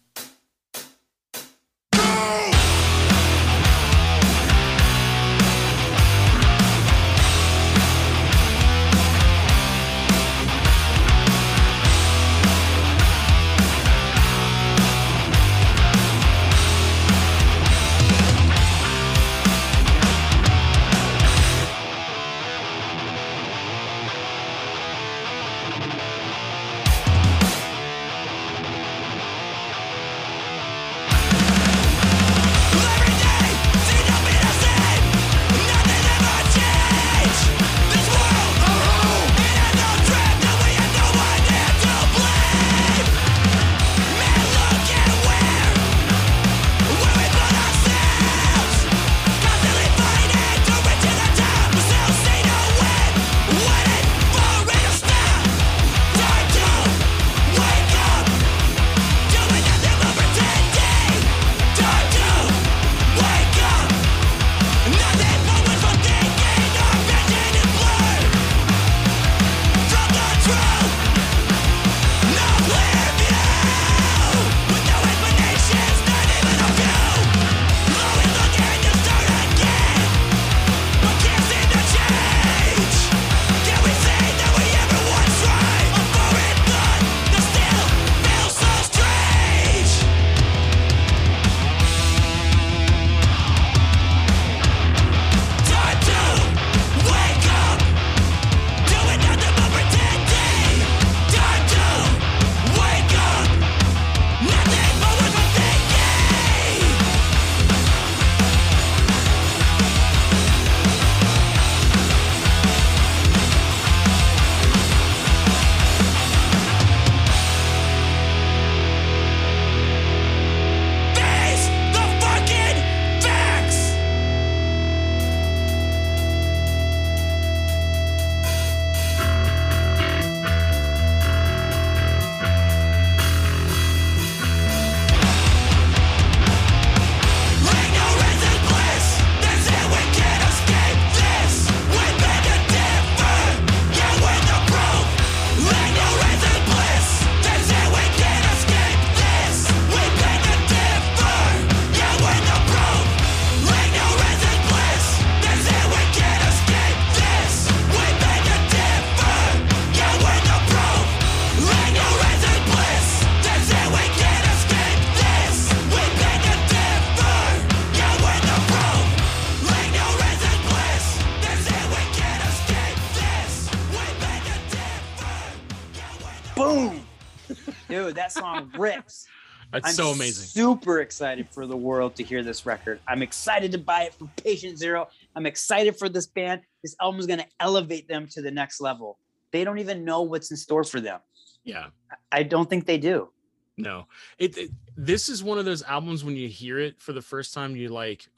[178.78, 179.26] Rips.
[179.72, 180.46] That's I'm so amazing.
[180.46, 183.00] Super excited for the world to hear this record.
[183.08, 185.08] I'm excited to buy it from Patient Zero.
[185.34, 186.60] I'm excited for this band.
[186.82, 189.18] This album is going to elevate them to the next level.
[189.50, 191.20] They don't even know what's in store for them.
[191.64, 191.86] Yeah.
[192.30, 193.30] I don't think they do.
[193.78, 194.06] No,
[194.38, 197.54] it, it this is one of those albums when you hear it for the first
[197.54, 198.28] time, you like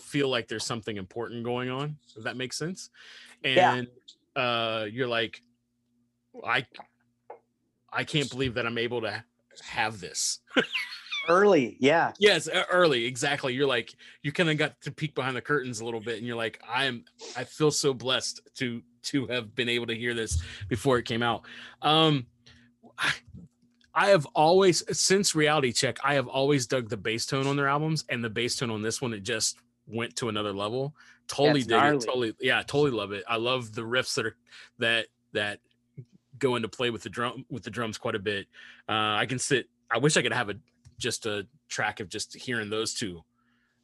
[0.00, 1.98] feel like there's something important going on.
[2.16, 2.88] If that makes sense,
[3.44, 3.74] Yeah.
[3.74, 3.88] and
[4.34, 5.42] uh, you're like,
[6.42, 6.64] I,
[7.92, 9.22] I can't believe that I'm able to
[9.62, 10.40] have this.
[11.28, 12.12] Early, yeah.
[12.18, 13.54] Yes, early, exactly.
[13.54, 16.26] You're like, you kind of got to peek behind the curtains a little bit, and
[16.26, 17.04] you're like, I am,
[17.36, 21.22] I feel so blessed to to have been able to hear this before it came
[21.22, 21.42] out.
[21.80, 22.26] Um,
[22.98, 23.12] I,
[23.94, 27.68] I have always, since Reality Check, I have always dug the bass tone on their
[27.68, 30.94] albums, and the bass tone on this one, it just went to another level.
[31.28, 31.96] Totally it's dig gnarly.
[31.98, 32.04] it.
[32.04, 33.24] Totally, yeah, totally love it.
[33.28, 34.36] I love the riffs that are
[34.78, 35.60] that that
[36.42, 38.46] go into play with the drum with the drums quite a bit.
[38.88, 39.68] Uh, I can sit.
[39.90, 40.54] I wish I could have a
[40.98, 43.22] just a track of just hearing those two.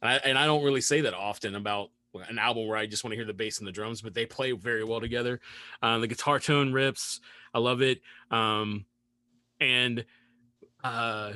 [0.01, 1.89] And I, and I don't really say that often about
[2.29, 4.25] an album where I just want to hear the bass and the drums, but they
[4.25, 5.39] play very well together.
[5.81, 7.19] Uh, the guitar tone rips,
[7.53, 8.01] I love it.
[8.31, 8.85] Um,
[9.59, 10.05] and
[10.83, 11.33] uh,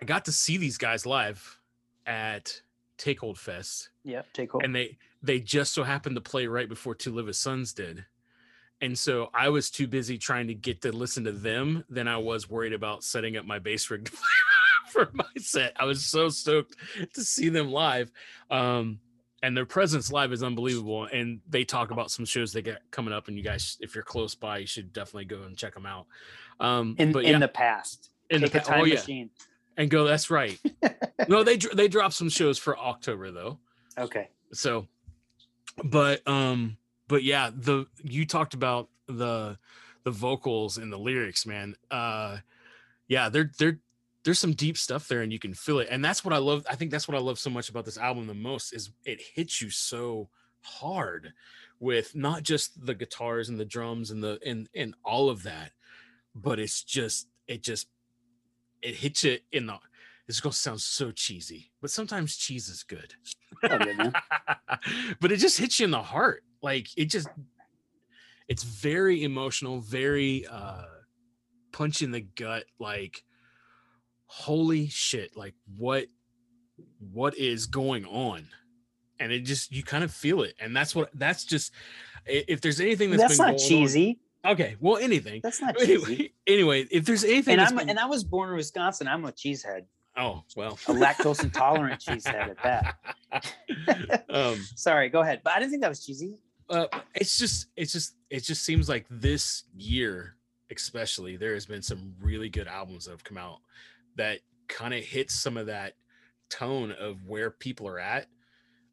[0.00, 1.58] I got to see these guys live
[2.06, 2.60] at
[2.98, 4.26] Take Hold Fest, Yep.
[4.32, 4.64] Take hold.
[4.64, 8.04] and they they just so happened to play right before To Live Sons did.
[8.80, 12.18] And so I was too busy trying to get to listen to them than I
[12.18, 14.10] was worried about setting up my bass rig
[14.92, 15.72] for my set.
[15.76, 16.76] I was so stoked
[17.14, 18.10] to see them live.
[18.50, 18.98] Um,
[19.42, 21.04] and their presence live is unbelievable.
[21.04, 23.28] And they talk about some shows they got coming up.
[23.28, 26.06] And you guys, if you're close by, you should definitely go and check them out.
[26.60, 28.10] Um, in but in the past.
[28.30, 28.94] in the Take a pa- time oh, yeah.
[28.94, 29.30] machine.
[29.76, 30.04] and go.
[30.04, 30.58] That's right.
[31.28, 33.58] no, they they dropped some shows for October though.
[33.98, 34.28] Okay.
[34.52, 34.86] so
[35.84, 36.76] but um
[37.08, 39.58] but yeah the you talked about the
[40.04, 41.74] the vocals and the lyrics man.
[41.90, 42.38] Uh
[43.08, 43.78] yeah they're they're
[44.24, 45.88] there's some deep stuff there and you can feel it.
[45.90, 47.98] And that's what i love i think that's what i love so much about this
[47.98, 50.28] album the most is it hits you so
[50.62, 51.32] hard
[51.78, 55.72] with not just the guitars and the drums and the and and all of that
[56.34, 57.88] but it's just it just
[58.82, 59.74] it hits you in the
[60.26, 63.14] this is gonna sound so cheesy but sometimes cheese is good.
[63.62, 64.12] Oh, good,
[65.20, 67.28] but it just hits you in the heart like it just
[68.48, 70.82] it's very emotional very uh
[71.72, 73.22] punch in the gut like
[74.26, 76.06] holy shit like what
[77.12, 78.46] what is going on
[79.20, 81.72] and it just you kind of feel it and that's what that's just
[82.26, 84.18] if there's anything that's That's been not going on- cheesy.
[84.44, 86.34] okay well anything That's not cheesy.
[86.46, 89.06] anyway, if there's anything And I'm been- and I was born in Wisconsin.
[89.08, 89.82] I'm a cheesehead,
[90.16, 92.96] oh well a lactose intolerant cheesehead at
[93.32, 94.24] that.
[94.28, 95.40] um Sorry, go ahead.
[95.44, 96.36] But I didn't think that was cheesy.
[96.70, 100.34] Uh, it's just it's just it just seems like this year
[100.70, 103.58] especially there has been some really good albums that have come out
[104.16, 105.94] that kind of hit some of that
[106.48, 108.26] tone of where people are at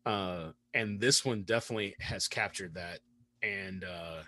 [0.05, 2.99] uh and this one definitely has captured that
[3.41, 4.21] and uh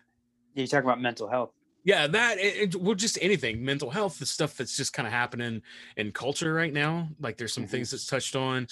[0.55, 1.51] You talk about mental health.
[1.85, 5.13] Yeah that it, it- well just anything mental health the stuff that's just kind of
[5.13, 5.61] happening
[5.95, 7.69] in culture right now like there's some Mhm.
[7.69, 8.67] things that's touched on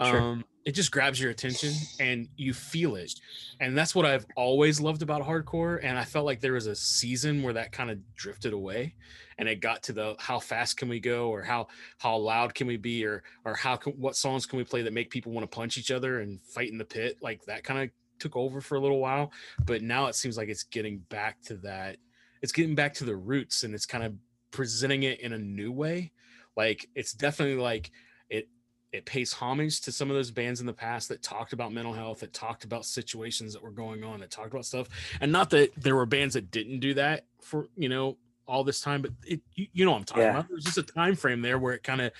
[0.00, 0.20] Sure.
[0.20, 3.12] um it just grabs your attention and you feel it
[3.60, 6.76] and that's what i've always loved about hardcore and i felt like there was a
[6.76, 8.94] season where that kind of drifted away
[9.38, 11.66] and it got to the how fast can we go or how
[11.98, 14.92] how loud can we be or or how can what songs can we play that
[14.92, 17.82] make people want to punch each other and fight in the pit like that kind
[17.82, 17.90] of
[18.20, 19.32] took over for a little while
[19.64, 21.96] but now it seems like it's getting back to that
[22.42, 24.14] it's getting back to the roots and it's kind of
[24.50, 26.12] presenting it in a new way.
[26.56, 27.90] Like it's definitely like
[28.30, 28.48] it
[28.92, 31.92] it pays homage to some of those bands in the past that talked about mental
[31.92, 34.88] health that talked about situations that were going on that talked about stuff.
[35.20, 38.16] And not that there were bands that didn't do that for you know
[38.46, 40.30] all this time but it you, you know what i'm talking Yeah.
[40.30, 40.48] about.
[40.48, 42.12] There's just a time frame there where it kind of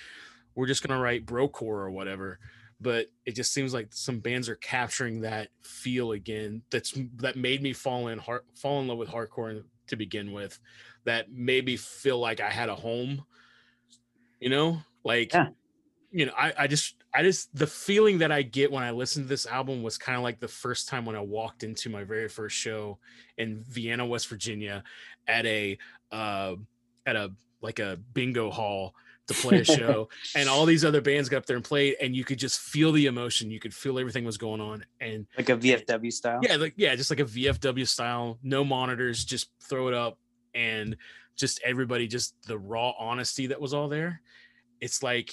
[0.55, 2.39] we're just gonna write brocore or whatever
[2.79, 7.61] but it just seems like some bands are capturing that feel again that's that made
[7.61, 10.59] me fall in heart fall in love with hardcore to begin with
[11.05, 13.23] that made me feel like i had a home
[14.39, 15.49] you know like Yeah.
[16.11, 19.23] you know I, I just i just the feeling that i get when i listen
[19.23, 22.03] to this album was kind of like the first time when i walked into my
[22.03, 22.99] very first show
[23.37, 24.83] in vienna west virginia
[25.27, 25.77] at a
[26.11, 26.55] uh
[27.05, 27.31] at a
[27.61, 28.93] like a bingo hall
[29.29, 32.15] to play a show and all these other bands got up there and played and
[32.15, 35.49] you could just feel the emotion you could feel everything was going on and Like
[35.49, 36.39] a VFW style.
[36.43, 40.17] yeah like yeah just like a vfw style no monitors just throw it up
[40.53, 40.97] and
[41.37, 44.21] just everybody just the raw honesty that was all there
[44.81, 45.31] it's like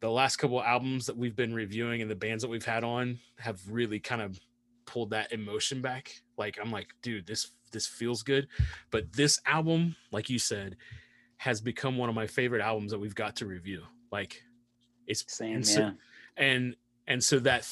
[0.00, 2.84] the last couple of albums that we've been reviewing and the bands that we've had
[2.84, 4.38] on have really kind of
[4.84, 6.12] pulled that emotion back.
[6.36, 8.46] Like I'm like, dude, this this feels good.
[8.90, 10.76] But this album, like you said,
[11.44, 13.82] has become one of my favorite albums that we've got to review.
[14.10, 14.42] Like
[15.06, 15.90] it's Same, and so, yeah.
[16.38, 16.76] and
[17.06, 17.68] and so that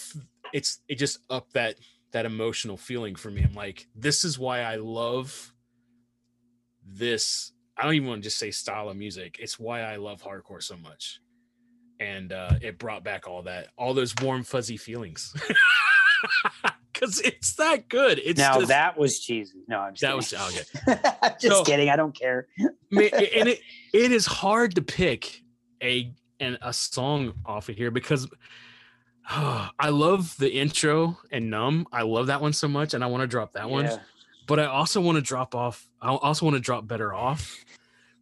[0.52, 1.76] it's it just up that
[2.10, 3.42] that emotional feeling for me.
[3.42, 5.54] I'm like, this is why I love
[6.86, 7.52] this.
[7.78, 9.38] I don't even want to just say style of music.
[9.40, 11.20] It's why I love hardcore so much.
[11.98, 15.34] And uh it brought back all that, all those warm, fuzzy feelings.
[17.02, 18.20] Cause it's that good.
[18.24, 19.58] It's now just- that was cheesy.
[19.66, 20.66] No, I'm just that was kidding.
[20.88, 21.16] okay.
[21.22, 21.88] I'm just So- kidding.
[21.90, 22.46] I don't care.
[22.92, 23.60] And it
[23.92, 25.42] it is hard to pick
[25.82, 28.28] a and a song off of here because
[29.28, 31.86] I love the intro and numb.
[31.92, 33.88] I love that one so much, and I want to drop that one.
[34.46, 35.88] But I also want to drop off.
[36.00, 37.64] I also want to drop better off.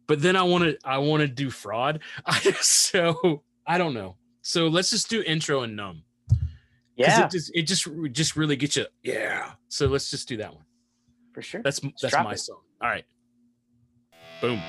[0.07, 1.99] But then I want to I want to do fraud.
[2.61, 4.15] so I don't know.
[4.41, 6.03] So let's just do intro and numb.
[7.01, 8.85] Yeah, It just it just just really gets you.
[9.03, 9.51] Yeah.
[9.69, 10.65] So let's just do that one.
[11.33, 11.61] for sure.
[11.63, 12.39] That's that's my it.
[12.39, 12.61] song.
[12.81, 13.05] All right.
[14.41, 14.59] Boom.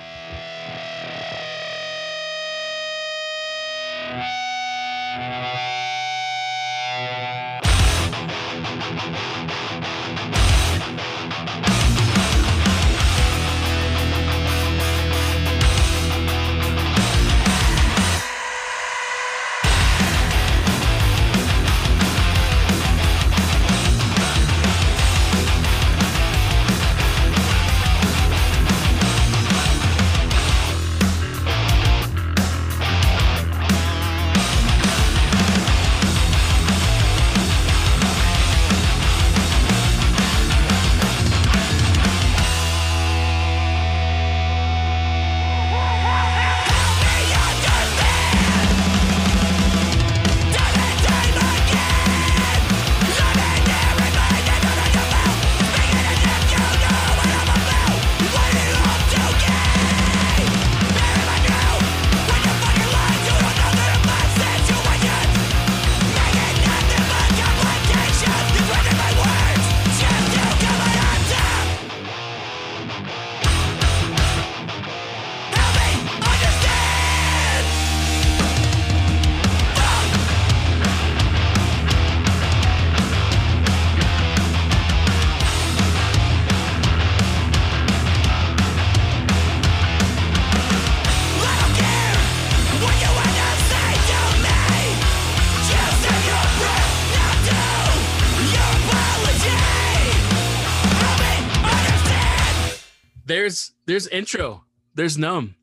[103.87, 104.64] There's intro.
[104.95, 105.55] There's numb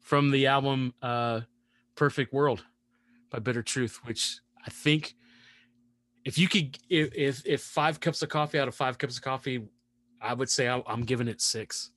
[0.00, 1.40] from the album uh
[1.96, 2.64] perfect world
[3.30, 5.14] by bitter truth which i think
[6.24, 9.22] if you could if if, if five cups of coffee out of five cups of
[9.22, 9.66] coffee
[10.20, 11.90] i would say i'm giving it six.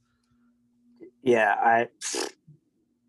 [1.21, 1.87] Yeah, I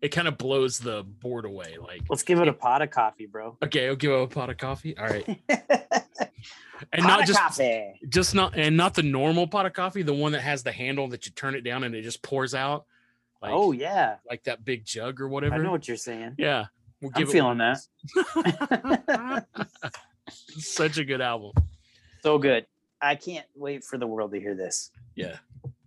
[0.01, 3.25] it kind of blows the board away like let's give it a pot of coffee,
[3.27, 3.57] bro.
[3.63, 7.93] okay i'll give it a pot of coffee all right and pot not just coffee.
[8.09, 11.07] just not and not the normal pot of coffee the one that has the handle
[11.09, 12.85] that you turn it down and it just pours out
[13.41, 16.35] like oh yeah, like that big jug or whatever I know what you're saying.
[16.37, 16.65] yeah
[17.01, 17.75] we'll I'm it feeling one
[18.15, 19.45] that.
[20.29, 21.51] such a good album
[22.23, 22.65] So good.
[23.01, 24.91] I can't wait for the world to hear this.
[25.15, 25.37] Yeah.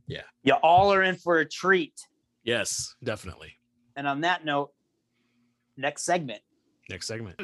[0.09, 1.95] Yeah You all are in for a treat.
[2.43, 3.55] yes definitely
[3.97, 4.72] And on that note,
[5.76, 6.40] next segment.
[6.90, 7.36] next segment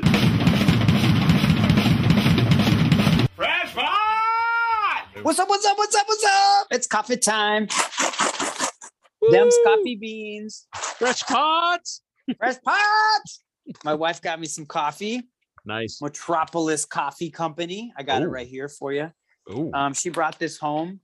[3.36, 5.07] Fresh pot!
[5.22, 5.48] What's up?
[5.48, 5.78] What's up?
[5.78, 6.09] What's up?
[6.09, 6.66] What's up?
[6.72, 7.68] It's coffee time.
[9.30, 10.66] Them's coffee beans.
[10.74, 12.03] fresh pots
[12.38, 13.42] Fresh pots.
[13.84, 15.22] My wife got me some coffee.
[15.64, 17.92] nice Metropolis Coffee Company.
[17.96, 19.12] I got it right here for you.
[19.48, 21.01] oh Um, she brought this home,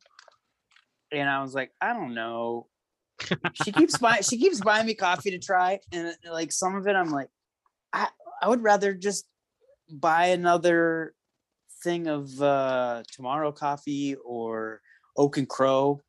[1.13, 2.67] and I was like, I don't know.
[3.65, 4.23] She keeps buying.
[4.23, 7.29] She keeps buying me coffee to try, and like some of it, I'm like,
[7.93, 8.09] I
[8.43, 9.27] I would rather just
[9.91, 11.15] buy another
[11.83, 14.81] thing of uh tomorrow coffee or
[15.17, 16.01] Oak and Crow.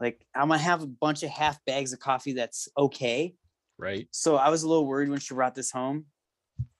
[0.00, 3.34] Like I'm gonna have a bunch of half bags of coffee that's okay.
[3.78, 6.06] right So I was a little worried when she brought this home,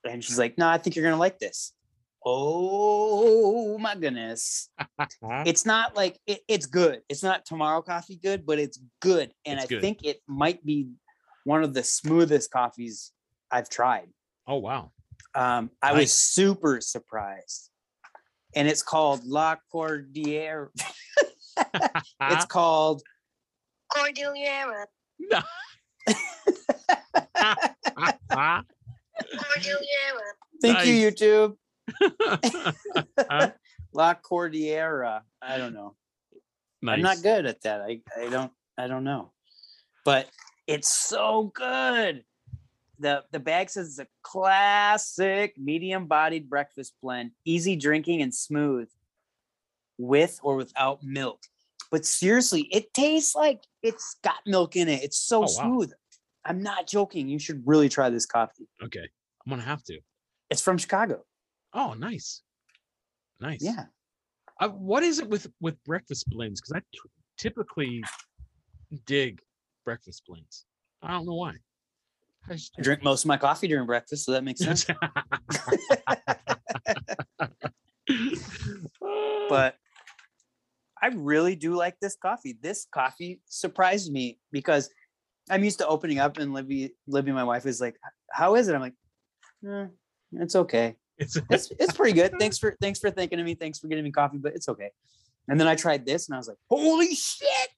[0.05, 1.73] and she's like, "No, I think you're gonna like this."
[2.25, 4.69] Oh my goodness!
[5.47, 7.01] It's not like it, it's good.
[7.09, 9.81] It's not tomorrow coffee good, but it's good, and It's I good.
[9.81, 10.89] think it might be
[11.45, 13.13] one of the smoothest coffees
[13.51, 14.09] I've tried.
[14.47, 14.93] oh wow
[15.35, 17.71] Um, I was super surprised,
[18.55, 20.69] and it's called La Cordillera.
[22.23, 23.03] it's called
[23.95, 24.87] Cordillera.
[25.19, 25.41] No.
[29.19, 30.29] Cordillera.
[30.63, 31.57] Thank you, YouTube.
[33.93, 35.23] La Cordillera.
[35.43, 35.95] I don't know.
[36.87, 37.81] I'm not good at that.
[37.81, 39.33] I, I don't I don't know.
[40.05, 40.29] But
[40.67, 42.25] it's so good.
[43.01, 48.89] The the bag says it's a classic medium bodied breakfast blend, easy drinking and smooth
[49.99, 51.41] with or without milk.
[51.91, 55.03] But seriously, it tastes like it's got milk in it.
[55.03, 55.49] It's so Oh, wow.
[55.49, 55.93] smooth.
[56.45, 57.29] I'm not joking.
[57.29, 58.69] You should really try this coffee.
[58.83, 59.01] Okay,
[59.47, 59.99] I'm gonna have to.
[60.51, 61.25] It's from Chicago.
[61.75, 62.43] Oh, nice,
[63.41, 63.63] nice.
[63.63, 63.85] Yeah.
[64.61, 66.61] Uh, what is it with with breakfast blends?
[66.61, 68.03] Because I t- typically
[69.07, 69.41] dig
[69.85, 70.65] breakfast blends.
[71.03, 71.55] I don't know why.
[72.49, 74.87] I just- I drink most of my coffee during breakfast, so that makes sense.
[79.49, 79.77] but
[81.01, 82.59] I really do like this coffee.
[82.61, 84.91] This coffee surprised me because
[85.51, 87.97] I'm used to opening up and Libby, Libby, my wife, is like,
[88.33, 88.95] "How is it?" I'm like,
[89.67, 89.87] "Eh,
[90.33, 90.97] "It's okay.
[91.19, 92.33] It's It's it's pretty good.
[92.39, 93.55] Thanks for thanks for thinking of me.
[93.55, 94.91] Thanks for getting me coffee, but it's okay."
[95.49, 97.69] And then I tried this, and I was like, "Holy shit!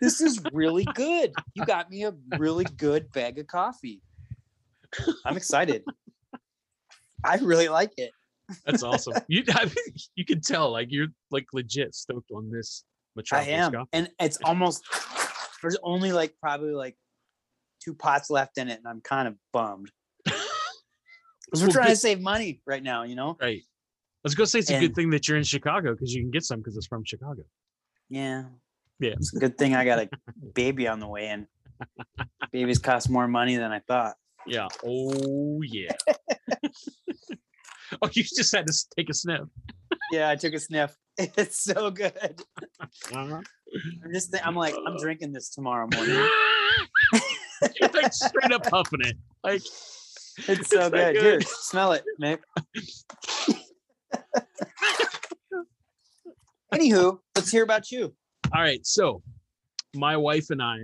[0.00, 1.32] This is really good.
[1.54, 4.02] You got me a really good bag of coffee.
[5.24, 5.84] I'm excited.
[7.24, 8.10] I really like it.
[8.66, 9.14] that's awesome.
[9.28, 12.84] You I mean, you can tell like you're like legit stoked on this
[13.32, 13.88] I am, coffee.
[13.92, 14.84] and it's almost
[15.62, 16.96] there's only like probably like
[17.82, 19.90] two pots left in it, and I'm kind of bummed
[21.46, 23.02] because we're Well, trying good- to save money right now.
[23.04, 23.36] You know?
[23.40, 23.62] Right.
[23.62, 26.30] I was gonna say it's a good thing that you're in Chicago because you can
[26.30, 27.42] get some because it's from Chicago.
[28.08, 28.44] Yeah.
[29.00, 29.10] Yeah.
[29.12, 30.08] It's a good thing I got a
[30.54, 31.46] baby on the way in.
[32.52, 34.14] Babies cost more money than I thought.
[34.46, 34.68] Yeah.
[34.84, 35.92] Oh yeah.
[38.02, 39.42] oh, you just had to take a sniff.
[40.10, 40.94] Yeah, I took a sniff.
[41.16, 42.42] It's so good.
[42.80, 43.40] Uh-huh.
[44.04, 46.28] I'm just, thi- I'm like, I'm drinking this tomorrow morning.
[47.80, 49.16] you're like straight up puffing it.
[49.44, 49.62] Like
[50.48, 51.14] It's so that good.
[51.14, 51.22] good?
[51.22, 52.42] Here, smell it, Nick.
[56.72, 58.12] Anywho, let's hear about you.
[58.52, 59.22] All right, so
[59.94, 60.78] my wife and I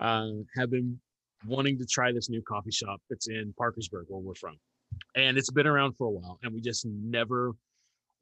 [0.00, 0.98] uh, have been
[1.46, 4.56] wanting to try this new coffee shop that's in Parkersburg, where we're from,
[5.14, 7.52] and it's been around for a while, and we just never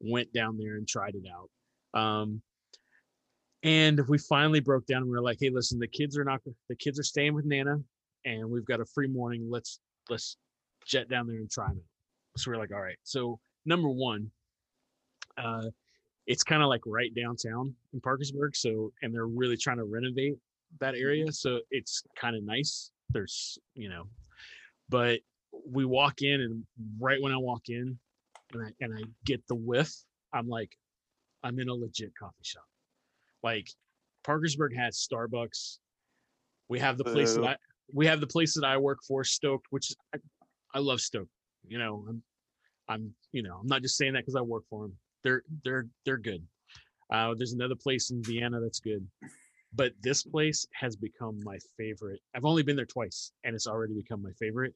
[0.00, 1.48] went down there and tried it out.
[1.98, 2.42] Um,
[3.62, 6.40] and we finally broke down, and we were like, "Hey, listen, the kids are not
[6.68, 7.76] the kids are staying with Nana,
[8.24, 9.46] and we've got a free morning.
[9.48, 9.78] Let's
[10.10, 10.36] let's
[10.86, 11.82] jet down there and try them."
[12.36, 14.30] So we're like, "All right." So number one,
[15.36, 15.68] uh,
[16.26, 18.56] it's kind of like right downtown in Parkersburg.
[18.56, 20.36] So, and they're really trying to renovate
[20.80, 21.30] that area.
[21.32, 22.90] So it's kind of nice.
[23.10, 24.04] There's, you know,
[24.88, 25.20] but
[25.68, 26.64] we walk in and
[26.98, 27.98] right when I walk in
[28.52, 29.92] and I, and I get the whiff,
[30.32, 30.76] I'm like,
[31.42, 32.66] I'm in a legit coffee shop.
[33.42, 33.68] Like
[34.24, 35.78] Parkersburg has Starbucks.
[36.68, 37.56] We have the place that I,
[37.92, 40.18] we have the place that I work for, Stoked, which I,
[40.74, 41.30] I love Stoked.
[41.66, 42.22] You know, I'm,
[42.88, 44.96] I'm, you know, I'm not just saying that because I work for them.
[45.24, 46.42] They're, they're, they're good.
[47.12, 49.06] Uh, there's another place in Vienna that's good,
[49.74, 52.20] but this place has become my favorite.
[52.34, 54.74] I've only been there twice, and it's already become my favorite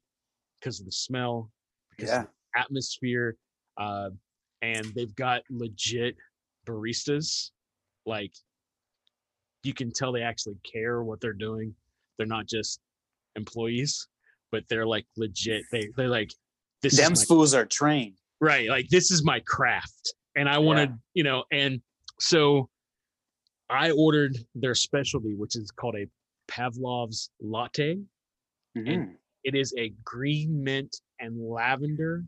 [0.61, 1.51] because of the smell,
[1.91, 3.37] because of the atmosphere,
[3.79, 4.11] uh,
[4.63, 6.17] and they've got legit
[6.67, 7.51] baristas.
[8.05, 8.33] Like
[9.63, 11.75] you can tell they actually care what they're doing.
[12.17, 12.81] They're not just
[13.37, 14.09] employees,
[14.51, 15.63] but they're like legit.
[15.73, 16.33] They they're like
[16.83, 18.19] this Them is my fools are trained.
[18.41, 21.81] right like this is my craft and i wanted you know and
[22.21, 22.69] so
[23.71, 26.07] i ordered their specialty which is called a
[26.47, 27.99] pavlov's latte
[28.77, 29.17] Mhm.
[29.45, 32.25] it is a green mint and lavender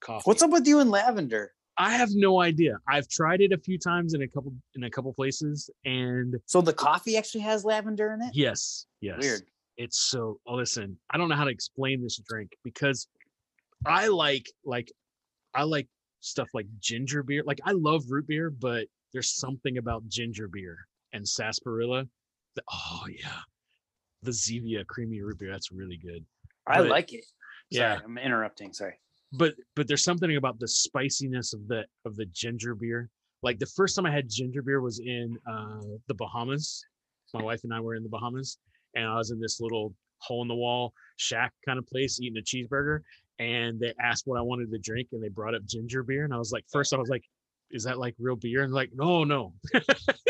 [0.00, 1.52] coffee What's up with you in lavender?
[1.78, 4.90] i have no idea i've tried it a few times in a couple in a
[4.90, 8.30] couple places and So the coffee actually has lavender in it?
[8.34, 9.42] yes yes Weird.
[9.76, 13.08] It's so oh, listen i don't know how to explain this drink because
[13.84, 14.90] i like like
[15.54, 15.88] i like
[16.20, 20.76] stuff like ginger beer like i love root beer but there's something about ginger beer
[21.12, 22.04] and sarsaparilla
[22.54, 23.40] that, oh yeah
[24.22, 26.24] the zevia creamy root beer that's really good
[26.68, 27.24] I But- like it.
[27.72, 28.72] Sorry, yeah I'm interrupting.
[28.72, 28.98] Sorry.
[29.32, 33.08] but but there's something about the spiciness of the of the ginger beer
[33.42, 36.84] like the first time i had ginger beer was in uh the bahamas
[37.34, 38.58] my wife and i were in the bahamas
[38.96, 42.38] and i was in this little hole in the wall shack kind of place eating
[42.38, 43.00] a cheeseburger
[43.38, 46.34] and they asked what i wanted to drink and they brought up ginger beer and
[46.34, 47.22] i was like first i was like
[47.70, 49.84] is that like real beer and like no no it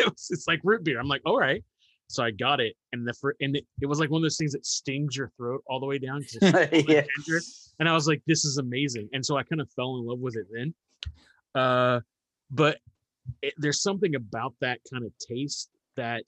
[0.04, 1.62] was, it's like root beer i'm like all right
[2.08, 4.36] so i got it and the fir- and it, it was like one of those
[4.36, 7.02] things that stings your throat all the way down 'cause it's full of Yeah.
[7.16, 7.40] ginger
[7.78, 9.10] and I was like, this is amazing.
[9.12, 10.74] And so I kind of fell in love with it then.
[11.54, 12.00] Uh,
[12.50, 12.78] but
[13.42, 16.22] it, there's something about that kind of taste that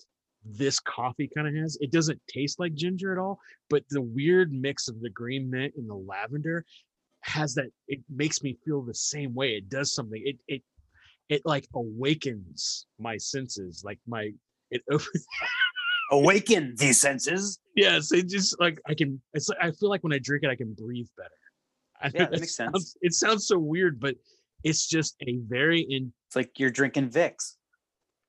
[0.44, 1.76] this coffee kind of has.
[1.80, 3.38] It doesn't taste like ginger at all,
[3.70, 6.64] but the weird mix of the green mint and the lavender
[7.20, 7.70] has that.
[7.88, 9.50] It makes me feel the same way.
[9.56, 10.22] It does something.
[10.24, 10.62] It it
[11.28, 14.30] it like awakens my senses, like my
[14.70, 15.26] it opens.
[16.10, 17.58] Awaken these senses.
[17.76, 19.20] yes, it just like I can.
[19.34, 21.30] It's like I feel like when I drink it, I can breathe better.
[22.00, 22.70] I Yeah, that makes sense.
[22.72, 24.14] sounds- It sounds so weird, but
[24.64, 26.12] it's just a very in.
[26.28, 27.56] It's like you're drinking Vicks.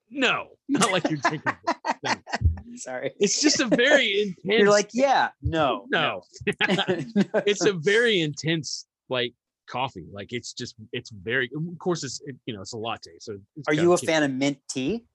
[0.09, 1.53] No, not like you're drinking.
[2.03, 2.13] No.
[2.75, 3.11] Sorry.
[3.19, 4.59] It's just a very intense.
[4.61, 6.21] You're like, yeah, no, no.
[6.45, 9.33] it's a very intense like
[9.67, 10.05] coffee.
[10.11, 11.49] Like it's just it's very.
[11.55, 13.11] Of course, it's it, you know it's a latte.
[13.19, 15.05] So it's Are you a fan of mint tea?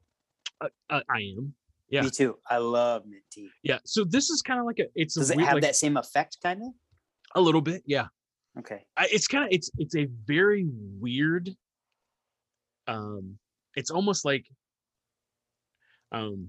[0.60, 1.54] Uh, uh, I am.
[1.88, 2.02] Yeah.
[2.02, 2.38] Me too.
[2.48, 3.50] I love mint tea.
[3.62, 3.78] Yeah.
[3.84, 4.86] So this is kind of like a.
[4.94, 6.68] It's Does a it weird, have like, that same effect, kind of?
[7.34, 7.82] a little bit.
[7.86, 8.06] Yeah.
[8.58, 8.84] Okay.
[8.96, 10.66] I, it's kind of it's it's a very
[11.00, 11.50] weird
[12.86, 13.38] um
[13.74, 14.46] it's almost like
[16.12, 16.48] um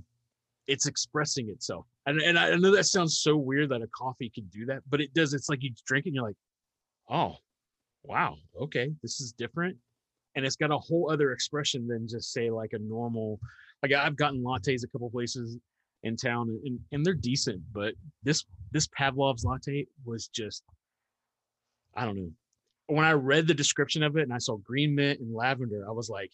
[0.68, 1.86] it's expressing itself.
[2.06, 5.02] And, and I know that sounds so weird that a coffee can do that but
[5.02, 5.34] it does.
[5.34, 6.38] It's like you drink it and you're like
[7.10, 7.36] oh
[8.04, 9.78] wow okay this is different.
[10.36, 13.40] And it's got a whole other expression than just say like a normal
[13.82, 15.58] like i've gotten lattes a couple places
[16.04, 17.94] in town and, and they're decent but
[18.24, 20.64] this this pavlov's latte was just
[21.96, 22.30] i don't know.
[22.88, 25.92] When I read the description of it and I saw green mint and lavender, I
[25.92, 26.30] was like,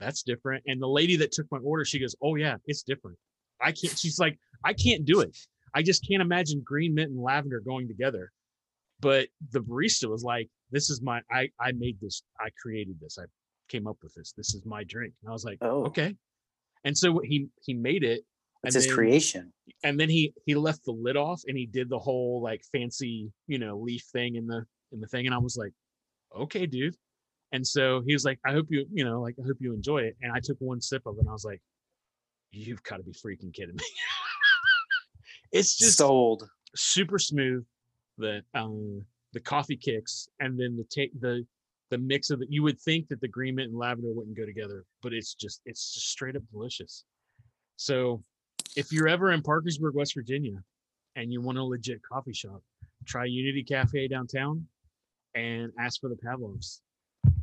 [0.00, 0.62] that's different.
[0.66, 3.18] And the lady that took my order, she goes, Oh yeah, it's different.
[3.60, 5.36] I can't, she's like, I can't do it.
[5.74, 8.30] I just can't imagine green mint and lavender going together.
[9.00, 13.18] But the barista was like, This is my I I made this, I created this,
[13.18, 13.24] I
[13.68, 14.32] came up with this.
[14.36, 15.12] This is my drink.
[15.22, 15.84] And I was like, Oh.
[15.86, 16.14] okay.
[16.84, 18.22] And so he he made it.
[18.64, 19.52] It's his then- creation.
[19.84, 23.30] and then he he left the lid off and he did the whole like fancy
[23.46, 25.72] you know leaf thing in the in the thing and i was like
[26.36, 26.96] okay dude
[27.52, 29.98] and so he was like i hope you you know like i hope you enjoy
[29.98, 30.16] it.
[30.22, 31.60] And i took one sip of it and i was like
[32.52, 33.84] you've got to be freaking kidding me.
[35.52, 36.48] It's just Sold.
[36.74, 37.64] super smooth
[38.18, 41.46] the um the coffee kicks and then the take the
[41.90, 42.48] the mix of it.
[42.50, 45.60] You would think that the green mint and lavender wouldn't go together but it's just
[45.64, 47.04] it's just straight up delicious.
[47.76, 48.22] So
[48.76, 50.58] if you're ever in parkersburg west virginia
[51.14, 52.62] and you want a legit coffee shop
[53.06, 54.66] try unity cafe downtown
[55.34, 56.82] and ask for the pavlovs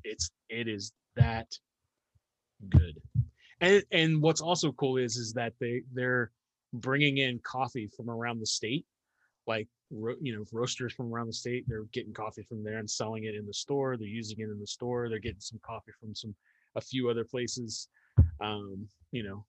[0.03, 1.47] it's it is that
[2.69, 2.99] good.
[3.61, 6.31] And and what's also cool is is that they they're
[6.73, 8.85] bringing in coffee from around the state
[9.45, 9.67] like
[10.21, 13.35] you know roasters from around the state they're getting coffee from there and selling it
[13.35, 16.33] in the store they're using it in the store they're getting some coffee from some
[16.75, 17.89] a few other places
[18.41, 19.45] um you know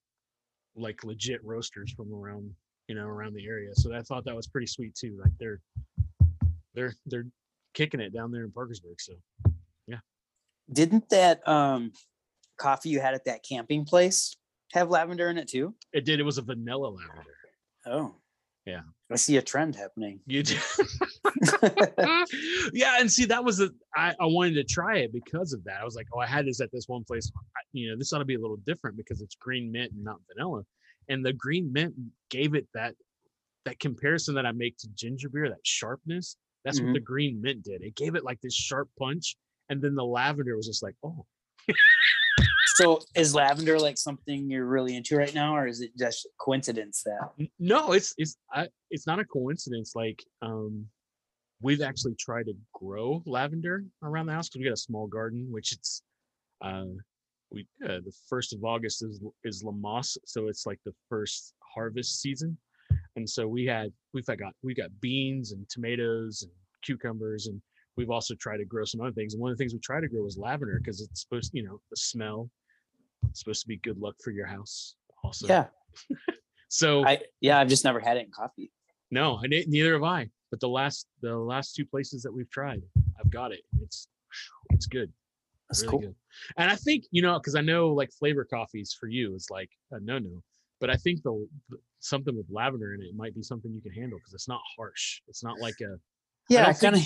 [0.77, 2.51] like legit roasters from around
[2.89, 3.75] you know around the area.
[3.75, 5.61] So i thought that was pretty sweet too like they're
[6.75, 7.27] they're they're
[7.73, 9.15] kicking it down there in parkersburg so
[10.73, 11.93] Didn't that um
[12.59, 14.37] coffee you had at that camping place
[14.73, 15.75] have lavender in it too?
[15.93, 17.25] it did it was a vanilla lavender
[17.87, 18.15] Oh.
[18.67, 18.81] Yeah.
[19.13, 20.21] I see a trend happening.
[20.27, 20.59] you did
[22.73, 25.81] yeah and see that was the I, I wanted to try it because of that
[25.81, 28.13] i was like oh i had this at this one place I, you know this
[28.13, 30.63] ought to be a little different because it's green mint and not vanilla
[31.09, 31.95] and the green mint
[32.31, 32.95] gave it that
[33.65, 37.63] that comparison that i make to ginger beer that sharpness that's what the green mint
[37.63, 39.37] did it gave it like this sharp punch
[39.69, 41.25] and then the lavender was just like oh.
[42.77, 47.05] So is lavender like something you're really into right now, or is it just coincidence
[47.05, 50.87] that no it's it's I, it's not a coincidence like um
[51.63, 55.47] we've actually tried to grow lavender around the house because we got a small garden
[55.51, 56.03] which it's
[56.63, 56.85] uh
[57.53, 62.21] we uh, the first of august is is Lammas so it's like the first harvest
[62.21, 62.57] season.
[63.17, 67.61] And so we had we've got we got beans and tomatoes and cucumbers and
[67.97, 70.01] we've also tried to grow some other things and one of the things we tried
[70.01, 72.51] to grow was lavender because it's supposed you know the smell
[73.31, 75.67] it's supposed to be good luck for your house also yeah.
[76.69, 78.71] so I yeah, I've just never had it in coffee.
[79.11, 79.71] no, I didn't.
[79.71, 80.29] Neither have I.
[80.51, 82.83] But the last the last two places that we've tried,
[83.19, 83.61] I've got it.
[83.83, 84.09] It's
[84.71, 85.13] it's good.
[85.69, 86.01] That's really cool.
[86.01, 86.15] good.
[86.59, 89.71] And I think you know because I know like flavor coffees for you is like
[89.93, 90.43] a no no,
[90.81, 93.93] but I think the, the something with lavender in it might be something you can
[93.93, 95.21] handle because it's not harsh.
[95.29, 95.97] It's not like a
[96.49, 97.03] Yeah, kind of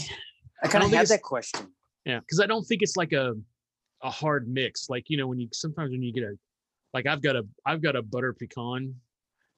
[0.62, 1.72] I kind of had that question.
[2.04, 3.34] yeah because I don't think it's like a
[4.02, 4.88] a hard mix.
[4.88, 6.34] Like you know when you sometimes when you get a
[6.94, 8.94] like I've got a I've got a butter pecan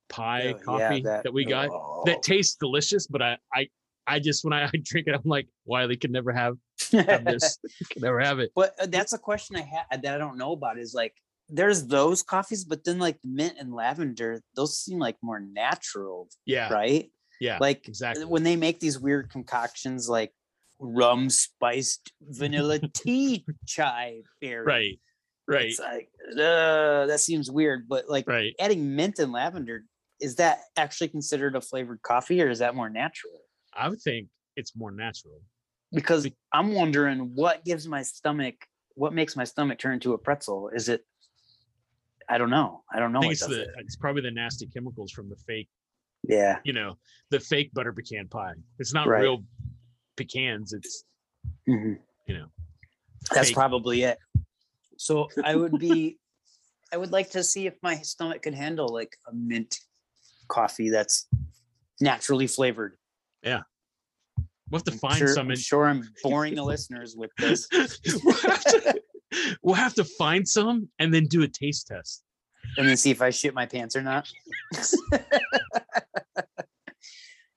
[0.09, 2.02] pie Oh, yeah, coffee that, we got oh.
[2.06, 3.68] that tastes delicious, but I I
[4.06, 6.56] I just when I drink it, I'm like Wiley could never have,
[6.93, 7.59] have this,
[7.97, 8.51] never have it.
[8.56, 11.14] But uh, that's a question I had that I don't know about is like
[11.48, 16.72] there's those coffees, but then like mint and lavender, those seem like more natural, Yeah,
[16.72, 17.10] right?
[17.40, 18.24] yeah, Like exactly.
[18.24, 20.32] when they make these weird concoctions like
[20.81, 24.65] rum spiced vanilla tea chai berry.
[24.66, 25.01] right,
[25.47, 28.55] right, It's like uh, that seems weird, but like right.
[28.59, 29.85] adding mint and lavender,
[30.20, 33.35] is that actually considered a flavored coffee or is that more natural?
[33.74, 35.40] I would think it's more natural.
[35.93, 38.55] Because Be- I'm wondering what gives my stomach
[38.94, 40.70] what makes my stomach turn into a pretzel?
[40.74, 41.02] Is it?
[42.28, 42.82] I don't know.
[42.93, 43.20] I don't know.
[43.23, 43.69] I it's the it.
[43.78, 45.69] it's probably the nasty chemicals from the fake,
[46.28, 46.59] Yeah.
[46.65, 46.97] you know,
[47.31, 48.52] the fake butter pecan pie.
[48.78, 49.23] It's not Right.
[49.23, 49.44] real
[50.24, 50.72] pecans.
[50.72, 51.05] It's
[51.68, 51.98] Mhm.
[52.26, 52.47] you know,
[53.32, 53.55] That's fake.
[53.56, 54.18] probably it.
[54.98, 56.18] So I would be,
[56.92, 59.78] I would like to see if my stomach could handle like a mint
[60.48, 61.26] coffee that's
[62.01, 62.97] naturally flavored.
[63.42, 63.62] Yeah.
[64.70, 65.51] We'll have to I'm find sure, some.
[65.51, 67.66] I'm sure I'm boring the listeners with this.
[68.24, 69.02] we'll, have to,
[69.62, 72.22] we'll have to find some and then do a taste test.
[72.76, 74.28] and then see if I shit my pants or not.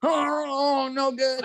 [0.04, 1.44] oh, no good.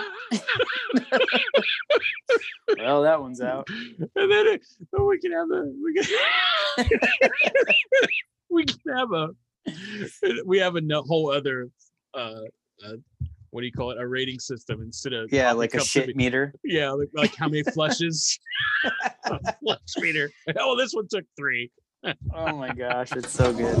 [2.77, 3.67] well, that one's out.
[3.69, 4.61] and then it,
[4.91, 6.05] then we can have a we can
[8.49, 9.29] we can have a
[10.45, 11.69] we have a whole other
[12.13, 12.41] uh,
[12.85, 12.93] uh
[13.51, 16.53] what do you call it a rating system instead of Yeah, like a shit meter.
[16.63, 18.39] yeah like, like how many flushes
[19.25, 21.71] A flush meter oh this one took three
[22.33, 23.77] Oh my gosh, it's so good.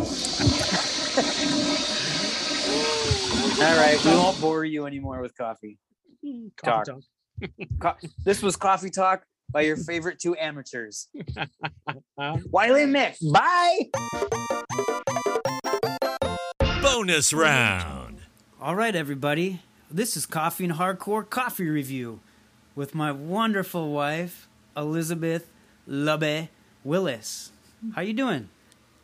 [3.31, 5.77] All right, we won't bore you anymore with coffee.
[6.23, 6.85] Coffee Talk.
[6.85, 7.49] talk.
[8.01, 11.09] Co- this was Coffee Talk by your favorite two amateurs,
[12.17, 13.15] Uh, Wiley and Mick.
[13.31, 13.89] Bye.
[16.81, 18.19] Bonus round.
[18.61, 19.61] All right, everybody.
[19.91, 22.19] This is Coffee and Hardcore Coffee Review
[22.75, 24.47] with my wonderful wife,
[24.77, 25.49] Elizabeth
[25.87, 26.49] Libby
[26.83, 27.51] Willis.
[27.95, 28.49] How you doing?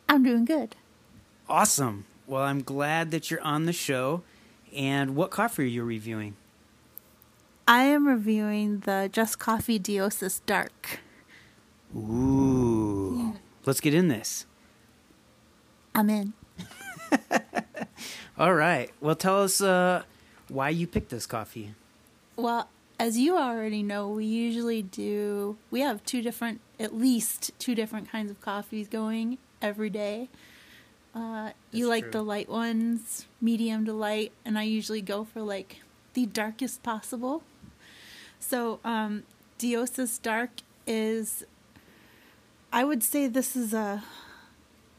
[0.08, 0.76] I'm doing good.
[1.48, 2.04] Awesome.
[2.26, 4.22] Well, I'm glad that you're on the show.
[4.74, 6.36] And what coffee are you reviewing?
[7.68, 11.00] I am reviewing the Just Coffee Diosis Dark.
[11.94, 13.34] Ooh.
[13.64, 14.46] Let's get in this.
[15.94, 16.32] I'm in.
[18.38, 18.90] All right.
[19.00, 20.02] Well, tell us uh,
[20.48, 21.74] why you picked this coffee.
[22.36, 27.74] Well, as you already know, we usually do, we have two different, at least two
[27.74, 30.28] different kinds of coffees going every day.
[31.16, 32.12] Uh, you like true.
[32.12, 35.80] the light ones, medium to light, and I usually go for like
[36.12, 37.42] the darkest possible.
[38.38, 39.22] So, um,
[39.58, 40.50] Diosis Dark
[40.86, 41.46] is,
[42.70, 44.04] I would say this is a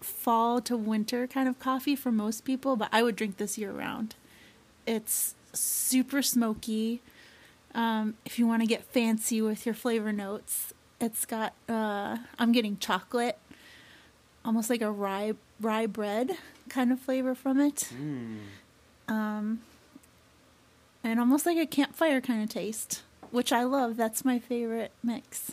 [0.02, 3.72] fall to winter kind of coffee for most people, but I would drink this year
[3.72, 4.16] round.
[4.88, 7.02] It's super smoky.
[7.76, 12.52] Um, if you want to get fancy with your flavor notes, it's got uh, I'm
[12.52, 13.38] getting chocolate,
[14.48, 16.32] almost like a rye rye bread
[16.70, 17.92] kind of flavor from it,
[19.08, 19.60] um,
[21.04, 23.98] and almost like a campfire kind of taste, which I love.
[23.98, 25.52] That's my favorite mix.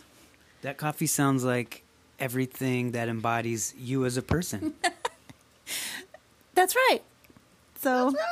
[0.63, 1.83] That coffee sounds like
[2.19, 4.73] everything that embodies you as a person.
[6.55, 7.03] That's right.
[7.81, 8.15] So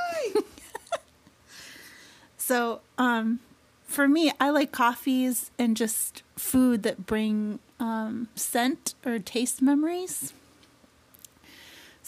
[2.38, 3.40] So, um
[3.86, 10.32] for me, I like coffees and just food that bring um scent or taste memories.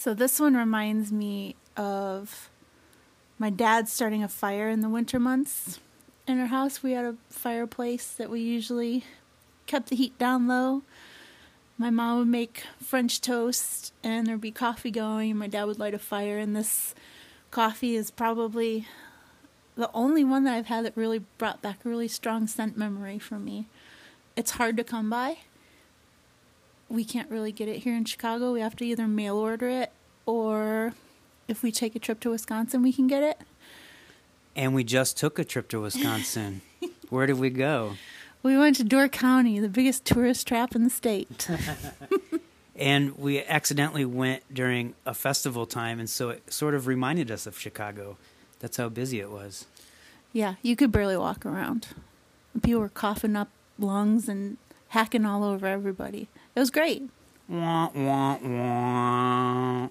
[0.05, 2.51] So this one reminds me of
[3.39, 5.79] my dad starting a fire in the winter months.
[6.27, 9.03] In our house, we had a fireplace that we usually
[9.65, 10.83] kept the heat down low.
[11.79, 15.79] My mom would make French toast and there'd be coffee going, and my dad would
[15.79, 16.37] light a fire.
[16.37, 16.93] And this
[17.49, 18.87] coffee is probably
[19.75, 23.17] the only one that I've had that really brought back a really strong scent memory
[23.17, 23.65] for me.
[24.35, 25.39] It's hard to come by.
[26.89, 28.53] We can't really get it here in Chicago.
[28.53, 29.91] We have to either mail order it
[30.25, 30.93] or
[31.47, 33.39] if we take a trip to Wisconsin, we can get it.
[34.55, 36.61] and we just took a trip to Wisconsin.
[37.09, 37.93] Where did we go?
[38.43, 41.47] We went to Door County, the biggest tourist trap in the state.
[42.77, 47.47] And we accidentally went during a festival time, and so it sort of reminded us
[47.47, 48.17] of Chicago.
[48.59, 49.65] That's how busy it was.
[50.33, 51.87] yeah, you could barely walk around.
[52.61, 53.47] People were coughing up
[53.79, 54.57] lungs and
[54.89, 56.27] hacking all over everybody.
[56.53, 57.03] It was great.
[57.47, 59.87] Wah, wah, wah.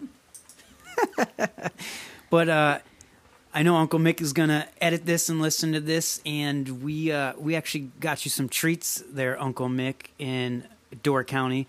[2.31, 2.79] but uh,
[3.53, 7.35] I know Uncle Mick is gonna edit this and listen to this, and we uh,
[7.39, 10.65] we actually got you some treats there, Uncle Mick, in
[11.03, 11.69] Door County.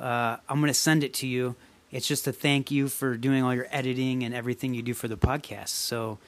[0.00, 1.54] Uh, I'm gonna send it to you.
[1.92, 5.06] It's just a thank you for doing all your editing and everything you do for
[5.06, 5.68] the podcast.
[5.68, 6.18] So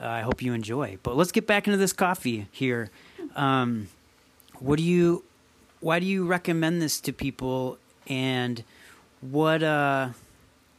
[0.00, 0.96] uh, I hope you enjoy.
[1.02, 2.90] But let's get back into this coffee here.
[3.36, 3.88] Um,
[4.60, 5.24] what do you?
[5.80, 7.76] Why do you recommend this to people?
[8.06, 8.64] And
[9.20, 9.62] what?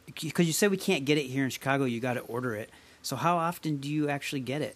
[0.06, 1.86] Because you said we can't get it here in Chicago.
[1.86, 2.70] You got to order it.
[3.02, 4.76] So how often do you actually get it?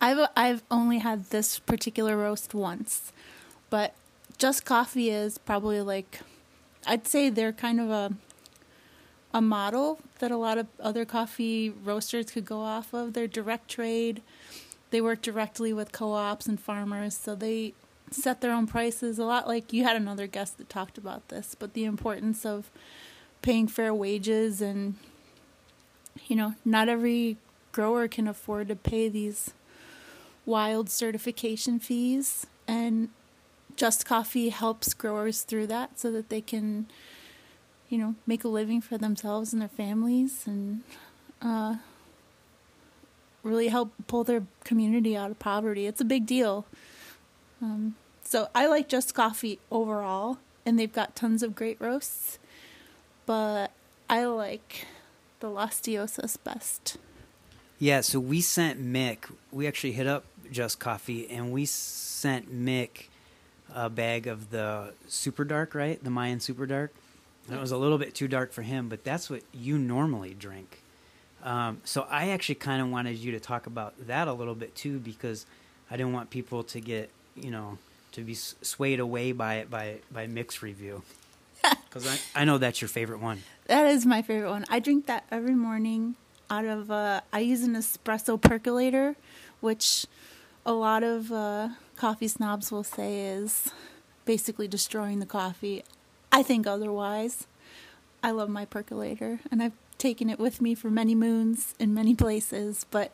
[0.00, 3.12] I've I've only had this particular roast once,
[3.68, 3.94] but
[4.38, 6.20] Just Coffee is probably like
[6.86, 8.12] I'd say they're kind of a
[9.32, 13.12] a model that a lot of other coffee roasters could go off of.
[13.12, 14.22] They're direct trade.
[14.90, 17.74] They work directly with co-ops and farmers, so they
[18.10, 19.18] set their own prices.
[19.18, 22.70] A lot like you had another guest that talked about this, but the importance of
[23.42, 24.96] paying fair wages and
[26.26, 27.36] you know, not every
[27.72, 29.52] grower can afford to pay these
[30.44, 32.46] wild certification fees.
[32.66, 33.08] And
[33.76, 36.86] just coffee helps growers through that so that they can
[37.88, 40.82] you know make a living for themselves and their families and
[41.40, 41.76] uh,
[43.42, 45.86] really help pull their community out of poverty.
[45.86, 46.66] It's a big deal.
[47.62, 52.38] Um, so i like just coffee overall and they've got tons of great roasts
[53.30, 53.70] but
[54.08, 54.86] i like
[55.38, 55.80] the Las
[56.42, 56.96] best.
[57.78, 59.32] Yeah, so we sent Mick.
[59.52, 63.06] We actually hit up Just Coffee, and we sent Mick
[63.72, 66.02] a bag of the super dark, right?
[66.02, 66.92] The Mayan super dark.
[67.46, 70.34] And it was a little bit too dark for him, but that's what you normally
[70.34, 70.82] drink.
[71.44, 74.74] Um, so I actually kind of wanted you to talk about that a little bit
[74.74, 75.46] too, because
[75.88, 77.78] I didn't want people to get, you know,
[78.10, 81.04] to be swayed away by it by by Mick's review.
[81.88, 83.42] Because I, I know that's your favorite one.
[83.66, 84.64] That is my favorite one.
[84.68, 86.14] I drink that every morning
[86.48, 89.16] out of, uh, I use an espresso percolator,
[89.60, 90.06] which
[90.64, 93.72] a lot of uh, coffee snobs will say is
[94.24, 95.82] basically destroying the coffee.
[96.30, 97.48] I think otherwise.
[98.22, 102.14] I love my percolator, and I've taken it with me for many moons in many
[102.14, 102.84] places.
[102.90, 103.12] But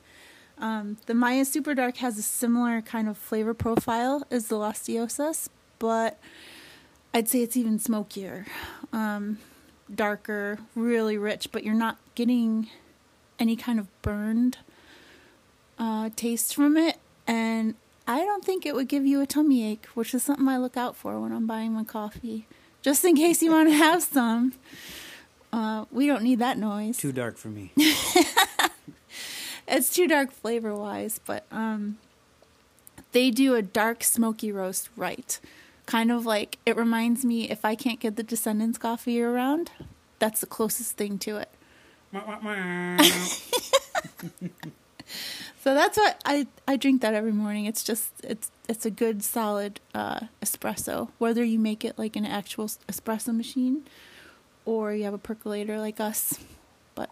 [0.58, 4.88] um, the Maya Super Dark has a similar kind of flavor profile as the Las
[5.78, 6.18] but
[7.16, 8.44] I'd say it's even smokier.
[8.92, 9.38] Um,
[9.92, 12.68] darker, really rich, but you're not getting
[13.38, 14.58] any kind of burned
[15.78, 16.98] uh, taste from it.
[17.26, 17.74] And
[18.06, 20.76] I don't think it would give you a tummy ache, which is something I look
[20.76, 22.46] out for when I'm buying my coffee,
[22.82, 24.52] just in case you want to have some.
[25.50, 26.98] Uh, we don't need that noise.
[26.98, 27.72] Too dark for me.
[29.66, 31.96] it's too dark flavor wise, but um,
[33.12, 35.40] they do a dark smoky roast right
[35.86, 39.70] kind of like it reminds me if I can't get the Descendents coffee year round,
[40.18, 41.48] that's the closest thing to it.
[45.62, 47.66] so that's what I I drink that every morning.
[47.66, 51.10] It's just it's it's a good solid uh, espresso.
[51.18, 53.84] Whether you make it like an actual espresso machine
[54.64, 56.38] or you have a percolator like us,
[56.94, 57.10] but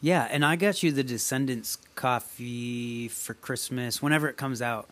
[0.00, 4.02] yeah, and I got you the Descendents coffee for Christmas.
[4.02, 4.86] Whenever it comes out,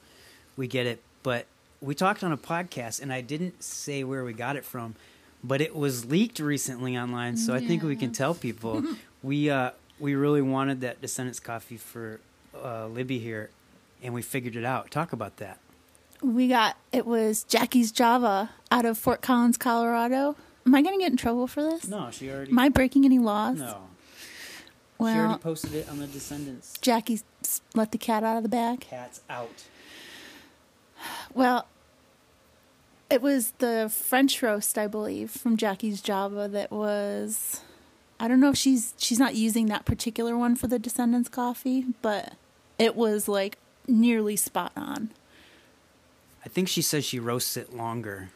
[0.56, 1.02] we get it.
[1.22, 1.46] But
[1.82, 4.94] we talked on a podcast, and I didn't say where we got it from,
[5.42, 8.84] but it was leaked recently online, so I think we can tell people.
[9.22, 12.20] we uh, we really wanted that Descendents coffee for
[12.54, 13.50] uh, Libby here,
[14.02, 14.90] and we figured it out.
[14.90, 15.58] Talk about that.
[16.22, 20.36] We got it was Jackie's Java out of Fort Collins, Colorado.
[20.64, 21.88] Am I going to get in trouble for this?
[21.88, 22.52] No, she already.
[22.52, 23.58] Am I breaking any laws?
[23.58, 23.88] No.
[24.98, 26.74] Well, she already posted it on the Descendents.
[26.80, 27.20] Jackie
[27.74, 28.78] let the cat out of the bag.
[28.80, 29.64] Cat's out.
[31.34, 31.66] Well,
[33.12, 37.60] it was the French roast, I believe, from Jackie's Java that was
[38.18, 41.84] I don't know if she's she's not using that particular one for the Descendents coffee,
[42.00, 42.32] but
[42.78, 45.10] it was like nearly spot on.
[46.42, 48.30] I think she says she roasts it longer.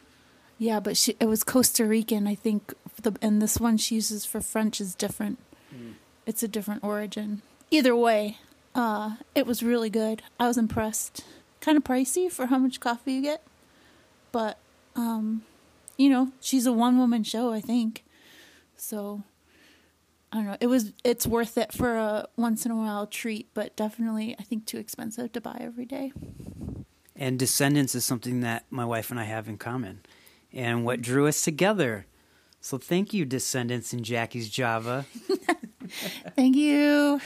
[0.59, 2.71] Yeah, but she it was Costa Rican, I think
[3.01, 5.39] the and this one she uses for French is different.
[5.75, 5.93] Mm.
[6.27, 7.41] It's a different origin.
[7.71, 8.37] Either way,
[8.75, 10.21] uh it was really good.
[10.39, 11.25] I was impressed.
[11.61, 13.41] Kind of pricey for how much coffee you get,
[14.31, 14.59] but
[14.97, 15.43] um,
[15.95, 18.03] you know, she's a one woman show, I think.
[18.75, 19.23] So
[20.31, 20.57] I don't know.
[20.59, 24.43] It was it's worth it for a once in a while treat, but definitely I
[24.43, 26.11] think too expensive to buy every day.
[27.15, 30.01] And Descendents is something that my wife and I have in common,
[30.51, 32.05] and what drew us together.
[32.59, 35.05] So thank you, Descendents and Jackie's Java.
[36.35, 37.19] thank you.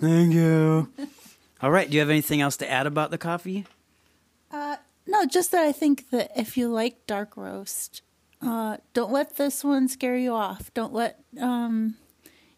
[0.00, 0.88] Thank you.
[1.60, 1.88] All right.
[1.88, 3.66] Do you have anything else to add about the coffee?
[4.50, 4.76] Uh,
[5.06, 8.02] no, just that I think that if you like dark roast,
[8.40, 10.72] uh, don't let this one scare you off.
[10.74, 11.96] Don't let um,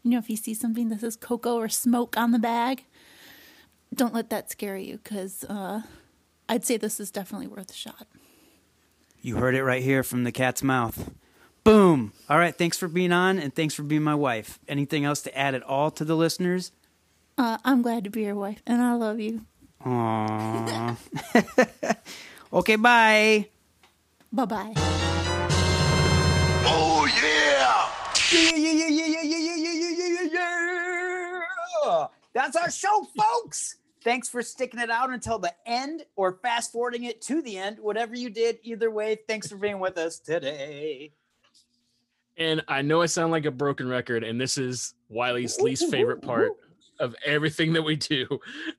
[0.03, 2.85] you know if you see something that says cocoa or smoke on the bag,
[3.95, 5.83] don't let that scare you because uh,
[6.49, 8.07] I'd say this is definitely worth a shot.
[9.21, 11.11] You heard it right here from the cat's mouth.
[11.65, 12.13] Boom.
[12.29, 12.55] All right.
[12.55, 14.59] Thanks for being on, and thanks for being my wife.
[14.69, 16.73] Anything else to add at all to the listeners?
[17.39, 19.47] Uh, I'm glad to be your wife, and I love you.
[19.85, 20.97] Aww.
[22.55, 23.49] Okay, bye.
[24.33, 24.73] Bye bye.
[26.67, 27.91] Oh yeah!
[28.31, 31.41] Yeah, yeah, yeah, yeah, yeah, yeah, yeah, yeah, yeah, yeah,
[31.85, 32.07] yeah.
[32.33, 33.79] That's our show, folks.
[34.05, 37.81] Thanks for sticking it out until the end or fast forwarding it to the end.
[37.81, 41.11] Whatever you did, either way, thanks for being with us today.
[42.37, 46.23] And I know I sound like a broken record, and this is Wiley's least favorite
[46.23, 46.53] part
[47.01, 48.27] of everything that we do.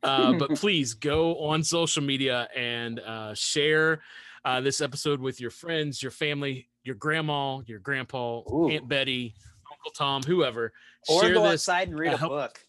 [0.03, 4.01] Uh, but please go on social media and uh, share
[4.43, 8.69] uh, this episode with your friends, your family, your grandma, your grandpa, Ooh.
[8.69, 9.33] Aunt Betty,
[9.71, 10.71] Uncle Tom, whoever.
[11.09, 12.59] Or share go this outside and read a book.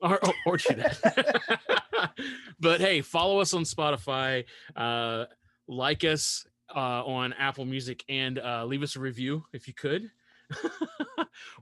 [0.00, 1.60] or, or, or do that.
[2.60, 4.44] but hey, follow us on Spotify,
[4.76, 5.26] uh,
[5.68, 10.10] like us uh, on Apple Music, and uh, leave us a review if you could,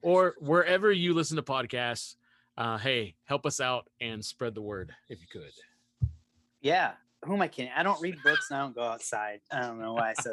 [0.02, 2.16] or wherever you listen to podcasts.
[2.58, 5.52] Uh, hey, help us out and spread the word if you could.
[6.60, 6.90] Yeah.
[7.24, 7.70] Who am I kidding?
[7.74, 9.38] I don't read books and I don't go outside.
[9.52, 10.32] I don't know why I said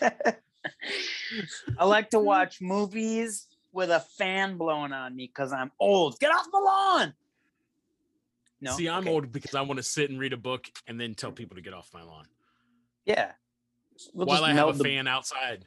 [0.00, 0.40] that.
[1.78, 6.18] I like to watch movies with a fan blowing on me because I'm old.
[6.18, 7.12] Get off the lawn.
[8.62, 8.72] No.
[8.72, 9.10] See, I'm Okay.
[9.10, 11.62] old because I want to sit and read a book and then tell people to
[11.62, 12.24] get off my lawn
[13.04, 13.32] Yeah.
[14.14, 15.66] We'll while I have a the- fan outside.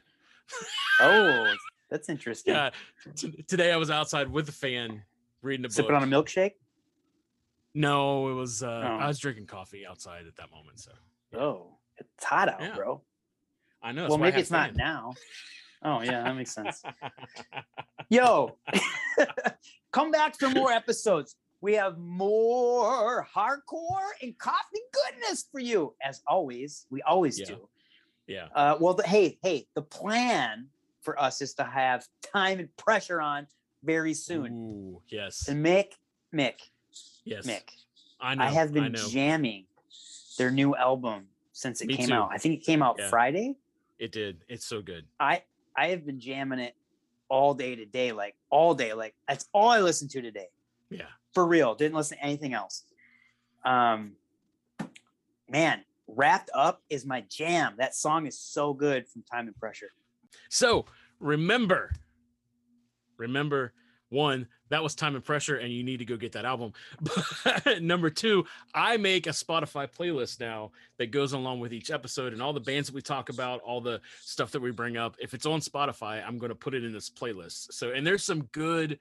[1.00, 1.54] Oh,
[1.90, 2.54] that's interesting.
[2.54, 2.70] Yeah,
[3.16, 5.02] t- today I was outside with a fan
[5.42, 5.74] reading a book.
[5.74, 6.52] Sipping on a milkshake.
[7.74, 8.62] No, it was.
[8.62, 8.96] uh Oh.
[8.96, 10.80] I was drinking coffee outside at that moment.
[10.80, 10.92] So
[11.38, 12.74] Oh, it's hot out, Yeah.
[12.74, 13.02] bro.
[13.82, 14.08] I know.
[14.08, 15.14] well, maybe it's not now.
[15.84, 16.82] Oh, yeah, that makes sense.
[18.08, 18.58] Yo,
[19.92, 21.36] come back for more episodes.
[21.60, 26.86] We have more hardcore and coffee goodness for you, as always.
[26.90, 27.46] We always Yeah.
[27.46, 27.68] do.
[28.26, 28.48] Yeah.
[28.54, 30.66] Uh, well, the, hey, hey, the plan
[31.08, 33.46] for us is to have time and pressure on
[33.82, 34.52] very soon.
[34.52, 35.48] Ooh, yes.
[35.48, 35.92] And Mick,
[36.34, 36.56] Mick,
[37.24, 37.46] Yes.
[37.46, 37.62] Mick,
[38.20, 38.44] I know.
[38.44, 39.08] I have been know.
[39.08, 39.64] jamming
[40.36, 42.14] their new album since it Me came too.
[42.14, 42.28] out.
[42.30, 43.08] I think it came out Yeah.
[43.08, 43.56] Friday.
[43.98, 44.44] It did.
[44.50, 45.06] It's so good.
[45.18, 45.42] I
[45.74, 46.74] I have been jamming it
[47.30, 48.92] all day today, like all day.
[48.92, 50.48] Like that's all I listened to today.
[50.90, 51.06] Yeah.
[51.32, 51.74] For real.
[51.74, 52.84] Didn't listen to anything else.
[53.64, 54.12] Um
[55.48, 57.76] man, wrapped up is my jam.
[57.78, 59.90] That song is so good from Time and Pressure.
[60.50, 60.86] So
[61.20, 61.92] remember,
[63.16, 63.72] remember
[64.10, 66.72] one, that was time and pressure, and you need to go get that album.
[67.80, 72.40] Number two, I make a Spotify playlist now that goes along with each episode and
[72.40, 75.16] all the bands that we talk about, all the stuff that we bring up.
[75.18, 77.72] If it's on Spotify, I'm going to put it in this playlist.
[77.72, 78.98] So, and there's some good,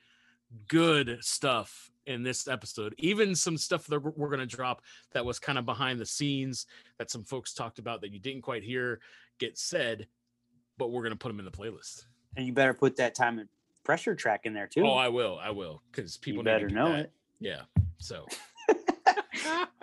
[0.68, 4.82] good stuff in this episode, even some stuff that we're going to drop
[5.12, 6.66] that was kind of behind the scenes
[6.98, 9.00] that some folks talked about that you didn't quite hear
[9.40, 10.08] get said,
[10.78, 12.06] but we're going to put them in the playlist.
[12.36, 13.50] And you better put that Time and
[13.84, 14.86] Pressure track in there too.
[14.86, 15.40] Oh, I will.
[15.42, 15.82] I will.
[15.92, 17.00] Because people you better know that.
[17.00, 17.12] it.
[17.40, 17.62] Yeah.
[18.00, 18.26] So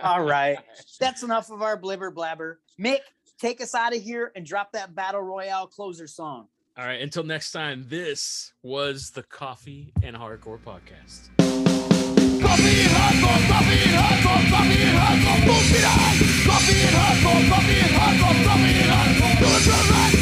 [0.02, 0.58] All right.
[1.00, 2.60] That's enough of our blibber blabber.
[2.78, 2.98] Mick,
[3.38, 6.48] take us out of here and drop that battle royale closer song.
[6.76, 7.00] all right.
[7.00, 11.30] Until next time, this was the Coffee and Hardcore Podcast.
[11.38, 16.14] Coffee and hardcore, coffee and hardcore, coffee and hardcore, move it on.
[16.44, 19.38] Coffee and hardcore, coffee and hardcore, coffee and hardcore.
[19.40, 20.13] Do it for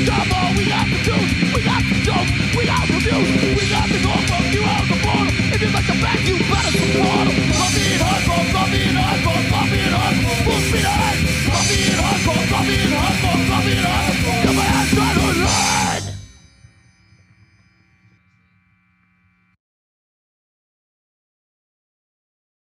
[0.00, 3.49] we got the truth, we got the joke, we got the reviews.